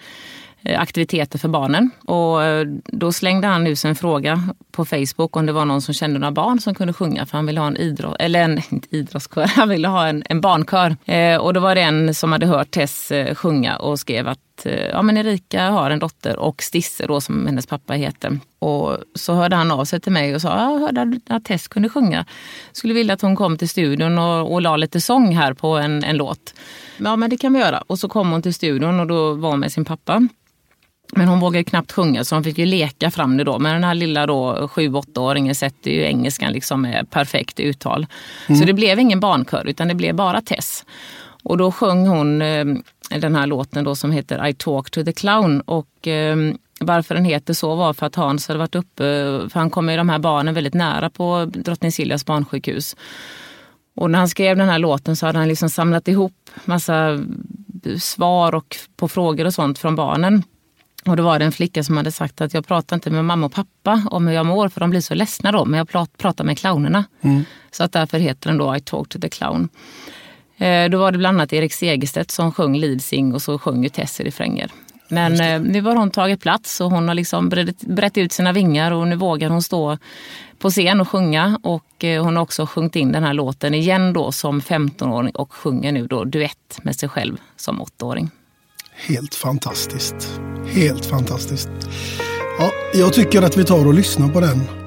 eh, 0.62 0.80
aktiviteter 0.80 1.38
för 1.38 1.48
barnen. 1.48 1.90
Och 2.04 2.42
eh, 2.42 2.66
då 2.84 3.12
slängde 3.12 3.46
han 3.46 3.66
ut 3.66 3.84
en 3.84 3.96
fråga 3.96 4.48
på 4.72 4.84
Facebook 4.84 5.36
om 5.36 5.46
det 5.46 5.52
var 5.52 5.64
någon 5.64 5.82
som 5.82 5.94
kände 5.94 6.18
några 6.18 6.32
barn 6.32 6.60
som 6.60 6.74
kunde 6.74 6.92
sjunga 6.92 7.26
för 7.26 7.38
han 7.38 7.46
ville 7.46 7.60
ha 7.60 7.66
en 7.66 7.76
idrott, 7.76 8.16
eller 8.18 8.40
en 8.40 8.60
inte 8.70 8.96
idrottskör, 8.96 9.46
han 9.56 9.68
ville 9.68 9.88
ha 9.88 10.06
en, 10.06 10.22
en 10.26 10.40
barnkör. 10.40 10.96
Eh, 11.04 11.36
och 11.36 11.54
då 11.54 11.60
var 11.60 11.74
det 11.74 11.82
en 11.82 12.14
som 12.14 12.32
hade 12.32 12.46
hört 12.46 12.70
Tess 12.70 13.10
eh, 13.10 13.34
sjunga 13.34 13.76
och 13.76 14.00
skrev 14.00 14.28
att 14.28 14.38
eh, 14.64 14.86
ja, 14.86 15.02
men 15.02 15.16
Erika 15.16 15.70
har 15.70 15.90
en 15.90 15.98
dotter 15.98 16.38
och 16.38 16.62
Stisse 16.62 17.06
då 17.06 17.20
som 17.20 17.46
hennes 17.46 17.66
pappa 17.66 17.92
heter. 17.92 18.38
Och 18.58 18.96
så 19.14 19.34
hörde 19.34 19.56
han 19.56 19.70
av 19.70 19.84
sig 19.84 20.00
till 20.00 20.12
mig 20.12 20.34
och 20.34 20.42
sa, 20.42 20.48
ja, 20.48 20.72
jag 20.72 20.80
hörde 20.80 21.20
att 21.28 21.44
Tess 21.44 21.68
kunde 21.68 21.88
sjunga. 21.88 22.24
Skulle 22.72 22.94
vilja 22.94 23.14
att 23.14 23.22
hon 23.22 23.36
kom 23.36 23.58
till 23.58 23.68
studion 23.68 24.18
och, 24.18 24.52
och 24.52 24.62
la 24.62 24.76
lite 24.76 25.00
sång 25.00 25.36
här 25.36 25.54
på 25.54 25.68
en, 25.68 26.04
en 26.04 26.16
låt. 26.16 26.54
Ja 26.98 27.16
men 27.16 27.30
det 27.30 27.36
kan 27.36 27.52
vi 27.52 27.58
göra. 27.58 27.82
Och 27.86 27.98
så 27.98 28.08
kom 28.08 28.30
hon 28.30 28.42
till 28.42 28.54
studion 28.54 29.00
och 29.00 29.06
då 29.06 29.34
var 29.34 29.50
hon 29.50 29.60
med 29.60 29.72
sin 29.72 29.84
pappa. 29.84 30.28
Men 31.12 31.28
hon 31.28 31.40
vågade 31.40 31.64
knappt 31.64 31.92
sjunga 31.92 32.24
så 32.24 32.34
hon 32.36 32.44
fick 32.44 32.58
ju 32.58 32.66
leka 32.66 33.10
fram 33.10 33.36
det 33.36 33.44
då. 33.44 33.58
Men 33.58 33.72
den 33.72 33.84
här 33.84 33.94
lilla 33.94 34.26
då 34.26 34.68
7-8-åringen 34.74 35.54
sätter 35.54 35.90
ju 35.90 36.02
engelskan 36.02 36.52
liksom 36.52 36.82
med 36.82 37.10
perfekt 37.10 37.60
uttal. 37.60 38.06
Så 38.46 38.64
det 38.64 38.72
blev 38.72 39.00
ingen 39.00 39.20
barnkör 39.20 39.64
utan 39.66 39.88
det 39.88 39.94
blev 39.94 40.14
bara 40.14 40.40
Tess. 40.40 40.84
Och 41.48 41.58
då 41.58 41.72
sjöng 41.72 42.06
hon 42.06 42.42
eh, 42.42 42.64
den 43.08 43.34
här 43.34 43.46
låten 43.46 43.84
då 43.84 43.94
som 43.94 44.12
heter 44.12 44.46
I 44.46 44.54
talk 44.54 44.90
to 44.90 45.04
the 45.04 45.12
clown. 45.12 45.60
Och 45.60 46.08
eh, 46.08 46.36
varför 46.80 47.14
den 47.14 47.24
heter 47.24 47.54
så 47.54 47.74
var 47.74 47.92
för 47.92 48.06
att 48.06 48.14
Hans 48.14 48.48
hade 48.48 48.58
varit 48.58 48.74
uppe, 48.74 49.02
för 49.50 49.54
han 49.54 49.70
kommer 49.70 49.92
ju 49.92 49.96
de 49.96 50.08
här 50.08 50.18
barnen 50.18 50.54
väldigt 50.54 50.74
nära 50.74 51.10
på 51.10 51.44
Drottning 51.44 51.92
Silvias 51.92 52.26
barnsjukhus. 52.26 52.96
Och 53.96 54.10
när 54.10 54.18
han 54.18 54.28
skrev 54.28 54.56
den 54.56 54.68
här 54.68 54.78
låten 54.78 55.16
så 55.16 55.26
hade 55.26 55.38
han 55.38 55.48
liksom 55.48 55.70
samlat 55.70 56.08
ihop 56.08 56.50
massa 56.64 57.18
svar 57.98 58.54
och 58.54 58.76
på 58.96 59.08
frågor 59.08 59.44
och 59.44 59.54
sånt 59.54 59.78
från 59.78 59.96
barnen. 59.96 60.42
Och 61.06 61.16
då 61.16 61.22
var 61.22 61.38
det 61.38 61.44
en 61.44 61.52
flicka 61.52 61.84
som 61.84 61.96
hade 61.96 62.12
sagt 62.12 62.40
att 62.40 62.54
jag 62.54 62.66
pratar 62.66 62.96
inte 62.96 63.10
med 63.10 63.24
mamma 63.24 63.46
och 63.46 63.52
pappa 63.52 64.02
om 64.10 64.26
hur 64.26 64.34
jag 64.34 64.46
mår 64.46 64.68
för 64.68 64.80
de 64.80 64.90
blir 64.90 65.00
så 65.00 65.14
ledsna 65.14 65.52
då, 65.52 65.64
men 65.64 65.78
jag 65.78 65.88
prat- 65.88 66.18
pratar 66.18 66.44
med 66.44 66.58
clownerna. 66.58 67.04
Så 67.70 67.84
att 67.84 67.92
därför 67.92 68.18
heter 68.18 68.50
den 68.50 68.58
då 68.58 68.76
I 68.76 68.80
talk 68.80 69.08
to 69.08 69.18
the 69.20 69.28
clown. 69.28 69.68
Eh, 70.58 70.88
då 70.90 70.98
var 70.98 71.12
det 71.12 71.18
bland 71.18 71.38
annat 71.38 71.52
Erik 71.52 71.72
Segerstedt 71.72 72.30
som 72.30 72.52
sjöng 72.52 72.76
lead 72.76 73.02
sing 73.02 73.34
och 73.34 73.42
så 73.42 73.58
sjöng 73.58 73.82
ju 73.82 73.88
Tess 73.88 74.20
i 74.20 74.24
refränger. 74.24 74.70
Men 75.08 75.40
eh, 75.40 75.60
nu 75.60 75.82
har 75.82 75.96
hon 75.96 76.10
tagit 76.10 76.40
plats 76.40 76.80
och 76.80 76.90
hon 76.90 77.08
har 77.08 77.14
liksom 77.14 77.48
brett, 77.48 77.80
brett 77.80 78.18
ut 78.18 78.32
sina 78.32 78.52
vingar 78.52 78.92
och 78.92 79.08
nu 79.08 79.16
vågar 79.16 79.50
hon 79.50 79.62
stå 79.62 79.98
på 80.58 80.70
scen 80.70 81.00
och 81.00 81.08
sjunga. 81.08 81.60
Och 81.62 82.04
eh, 82.04 82.24
hon 82.24 82.36
har 82.36 82.42
också 82.42 82.66
sjungit 82.66 82.96
in 82.96 83.12
den 83.12 83.24
här 83.24 83.34
låten 83.34 83.74
igen 83.74 84.12
då 84.12 84.32
som 84.32 84.60
15-åring 84.60 85.30
och 85.30 85.52
sjunger 85.52 85.92
nu 85.92 86.06
då 86.06 86.24
duett 86.24 86.78
med 86.82 86.96
sig 86.96 87.08
själv 87.08 87.36
som 87.56 87.82
8-åring. 87.82 88.30
Helt 89.06 89.34
fantastiskt. 89.34 90.40
Helt 90.66 91.06
fantastiskt. 91.06 91.68
Ja, 92.58 92.70
jag 92.94 93.12
tycker 93.12 93.42
att 93.42 93.56
vi 93.56 93.64
tar 93.64 93.86
och 93.86 93.94
lyssnar 93.94 94.28
på 94.28 94.40
den. 94.40 94.85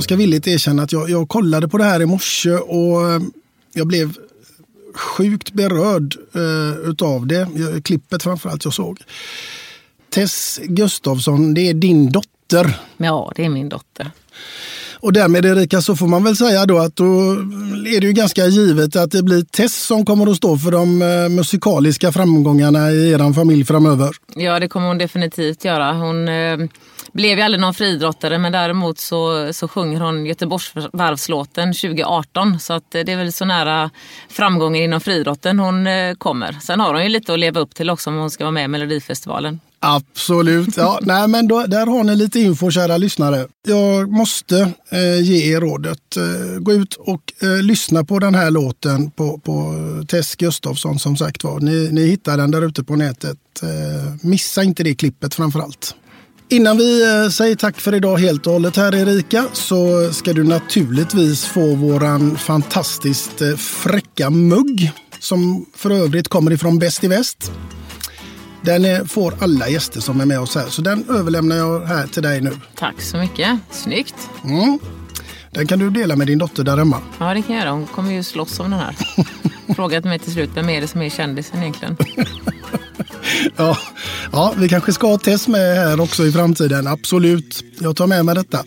Jag 0.00 0.04
ska 0.04 0.16
villigt 0.16 0.46
erkänna 0.46 0.82
att 0.82 0.92
jag, 0.92 1.10
jag 1.10 1.28
kollade 1.28 1.68
på 1.68 1.78
det 1.78 1.84
här 1.84 2.02
i 2.02 2.06
morse 2.06 2.50
och 2.50 3.10
eh, 3.10 3.20
jag 3.72 3.86
blev 3.86 4.12
sjukt 4.94 5.52
berörd 5.52 6.16
eh, 6.34 6.90
utav 6.90 7.26
det. 7.26 7.48
Jag- 7.56 7.84
Klippet 7.84 8.22
framförallt 8.22 8.64
jag 8.64 8.74
såg. 8.74 8.98
Tess 10.10 10.60
Gustafsson, 10.62 11.54
det 11.54 11.60
är 11.68 11.74
din 11.74 12.12
dotter. 12.12 12.78
Ja, 12.96 13.32
det 13.36 13.44
är 13.44 13.48
min 13.48 13.68
dotter. 13.68 14.10
Och 14.94 15.12
därmed 15.12 15.46
Erika 15.46 15.80
så 15.82 15.96
får 15.96 16.06
man 16.06 16.24
väl 16.24 16.36
säga 16.36 16.66
då 16.66 16.78
att 16.78 16.96
då 16.96 17.04
är 17.86 18.00
det 18.00 18.06
ju 18.06 18.12
ganska 18.12 18.46
givet 18.46 18.96
att 18.96 19.10
det 19.10 19.22
blir 19.22 19.42
Tess 19.42 19.86
som 19.86 20.04
kommer 20.04 20.30
att 20.30 20.36
stå 20.36 20.58
för 20.58 20.70
de 20.70 21.02
eh, 21.02 21.28
musikaliska 21.28 22.12
framgångarna 22.12 22.90
i 22.90 23.10
er 23.12 23.32
familj 23.32 23.64
framöver. 23.64 24.10
Ja, 24.34 24.60
det 24.60 24.68
kommer 24.68 24.88
hon 24.88 24.98
definitivt 24.98 25.64
göra. 25.64 25.92
Hon 25.92 26.28
eh, 26.28 26.58
blev 27.12 27.38
ju 27.38 27.44
aldrig 27.44 27.60
någon 27.60 27.74
friidrottare 27.74 28.38
men 28.38 28.52
däremot 28.52 28.98
så, 28.98 29.52
så 29.52 29.68
sjunger 29.68 30.00
hon 30.00 30.26
Göteborgsvarvslåten 30.26 31.72
2018. 31.72 32.60
Så 32.60 32.72
att 32.72 32.94
eh, 32.94 33.02
det 33.04 33.12
är 33.12 33.16
väl 33.16 33.32
så 33.32 33.44
nära 33.44 33.90
framgången 34.28 34.82
inom 34.82 35.00
friidrotten 35.00 35.58
hon 35.58 35.86
eh, 35.86 36.14
kommer. 36.14 36.52
Sen 36.52 36.80
har 36.80 36.94
hon 36.94 37.02
ju 37.02 37.08
lite 37.08 37.32
att 37.32 37.38
leva 37.38 37.60
upp 37.60 37.74
till 37.74 37.90
också 37.90 38.10
om 38.10 38.16
hon 38.16 38.30
ska 38.30 38.44
vara 38.44 38.52
med 38.52 38.64
i 38.64 38.68
Melodifestivalen. 38.68 39.60
Absolut. 39.82 40.76
Ja, 40.76 40.98
nej, 41.02 41.28
men 41.28 41.48
då, 41.48 41.66
där 41.66 41.86
har 41.86 42.04
ni 42.04 42.16
lite 42.16 42.40
info, 42.40 42.70
kära 42.70 42.96
lyssnare. 42.96 43.46
Jag 43.66 44.10
måste 44.10 44.72
eh, 44.90 45.20
ge 45.22 45.56
er 45.56 45.60
rådet. 45.60 46.16
Eh, 46.16 46.58
gå 46.58 46.72
ut 46.72 46.94
och 46.94 47.32
eh, 47.42 47.62
lyssna 47.62 48.04
på 48.04 48.18
den 48.18 48.34
här 48.34 48.50
låten 48.50 49.10
på, 49.10 49.38
på 49.38 49.74
Tess 50.08 50.36
Gustafsson 50.36 50.98
som 50.98 51.16
sagt 51.16 51.44
var. 51.44 51.60
Ni, 51.60 51.88
ni 51.92 52.06
hittar 52.06 52.36
den 52.36 52.50
där 52.50 52.66
ute 52.66 52.84
på 52.84 52.96
nätet. 52.96 53.38
Eh, 53.62 54.14
missa 54.22 54.62
inte 54.62 54.82
det 54.82 54.94
klippet 54.94 55.34
framför 55.34 55.60
allt. 55.60 55.94
Innan 56.52 56.76
vi 56.76 57.02
eh, 57.02 57.28
säger 57.28 57.56
tack 57.56 57.80
för 57.80 57.94
idag 57.94 58.16
helt 58.18 58.46
och 58.46 58.52
hållet 58.52 58.76
här 58.76 58.94
Erika 58.94 59.44
så 59.52 60.12
ska 60.12 60.32
du 60.32 60.44
naturligtvis 60.44 61.44
få 61.44 61.74
våran 61.74 62.36
fantastiskt 62.36 63.42
eh, 63.42 63.56
fräcka 63.56 64.30
mugg 64.30 64.92
som 65.18 65.66
för 65.74 65.90
övrigt 65.90 66.28
kommer 66.28 66.50
ifrån 66.50 66.78
Bäst 66.78 67.04
i 67.04 67.08
Väst. 67.08 67.52
Den 68.62 68.84
eh, 68.84 69.04
får 69.04 69.34
alla 69.40 69.68
gäster 69.68 70.00
som 70.00 70.20
är 70.20 70.26
med 70.26 70.40
oss 70.40 70.54
här, 70.54 70.66
så 70.68 70.82
den 70.82 71.04
överlämnar 71.08 71.56
jag 71.56 71.80
här 71.80 72.06
till 72.06 72.22
dig 72.22 72.40
nu. 72.40 72.52
Tack 72.74 73.02
så 73.02 73.16
mycket. 73.16 73.58
Snyggt. 73.70 74.28
Mm. 74.44 74.78
Den 75.50 75.66
kan 75.66 75.78
du 75.78 75.90
dela 75.90 76.16
med 76.16 76.26
din 76.26 76.38
dotter 76.38 76.64
där 76.64 76.76
hemma. 76.76 77.02
Ja, 77.18 77.34
det 77.34 77.42
kan 77.42 77.56
jag 77.56 77.64
göra. 77.64 77.72
Hon 77.72 77.86
kommer 77.86 78.12
ju 78.12 78.22
slåss 78.22 78.60
om 78.60 78.70
den 78.70 78.80
här. 78.80 78.96
Frågat 79.74 80.04
mig 80.04 80.18
till 80.18 80.32
slut, 80.32 80.50
vem 80.54 80.68
är 80.68 80.80
det 80.80 80.88
som 80.88 81.02
är 81.02 81.10
kändisen 81.10 81.60
egentligen? 81.60 81.96
Ja, 83.56 83.78
ja, 84.32 84.54
vi 84.56 84.68
kanske 84.68 84.92
ska 84.92 85.06
ha 85.06 85.18
Tess 85.18 85.48
med 85.48 85.76
här 85.76 86.00
också 86.00 86.26
i 86.26 86.32
framtiden. 86.32 86.86
Absolut, 86.86 87.64
jag 87.78 87.96
tar 87.96 88.06
med 88.06 88.24
mig 88.24 88.34
detta. 88.34 88.64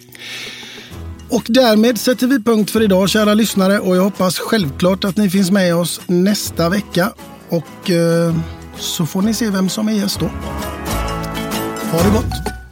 Och 1.30 1.44
därmed 1.48 2.00
sätter 2.00 2.28
vi 2.28 2.44
punkt 2.44 2.72
för 2.72 2.82
idag, 2.84 3.10
kära 3.10 3.34
lyssnare. 3.34 3.80
Och 3.80 3.96
jag 3.96 4.04
hoppas 4.04 4.40
självklart 4.40 5.04
att 5.04 5.18
ni 5.18 5.30
finns 5.30 5.52
med 5.52 5.76
oss 5.76 6.02
nästa 6.08 6.70
vecka. 6.70 7.14
Och 7.50 7.90
eh, 7.90 8.36
så 8.78 9.06
får 9.06 9.22
ni 9.22 9.34
se 9.34 9.50
vem 9.50 9.70
som 9.70 9.88
är 9.88 9.94
gäst 9.94 10.20
då. 10.20 10.26
Ha 11.92 12.04
det 12.04 12.10
gott! 12.10 12.63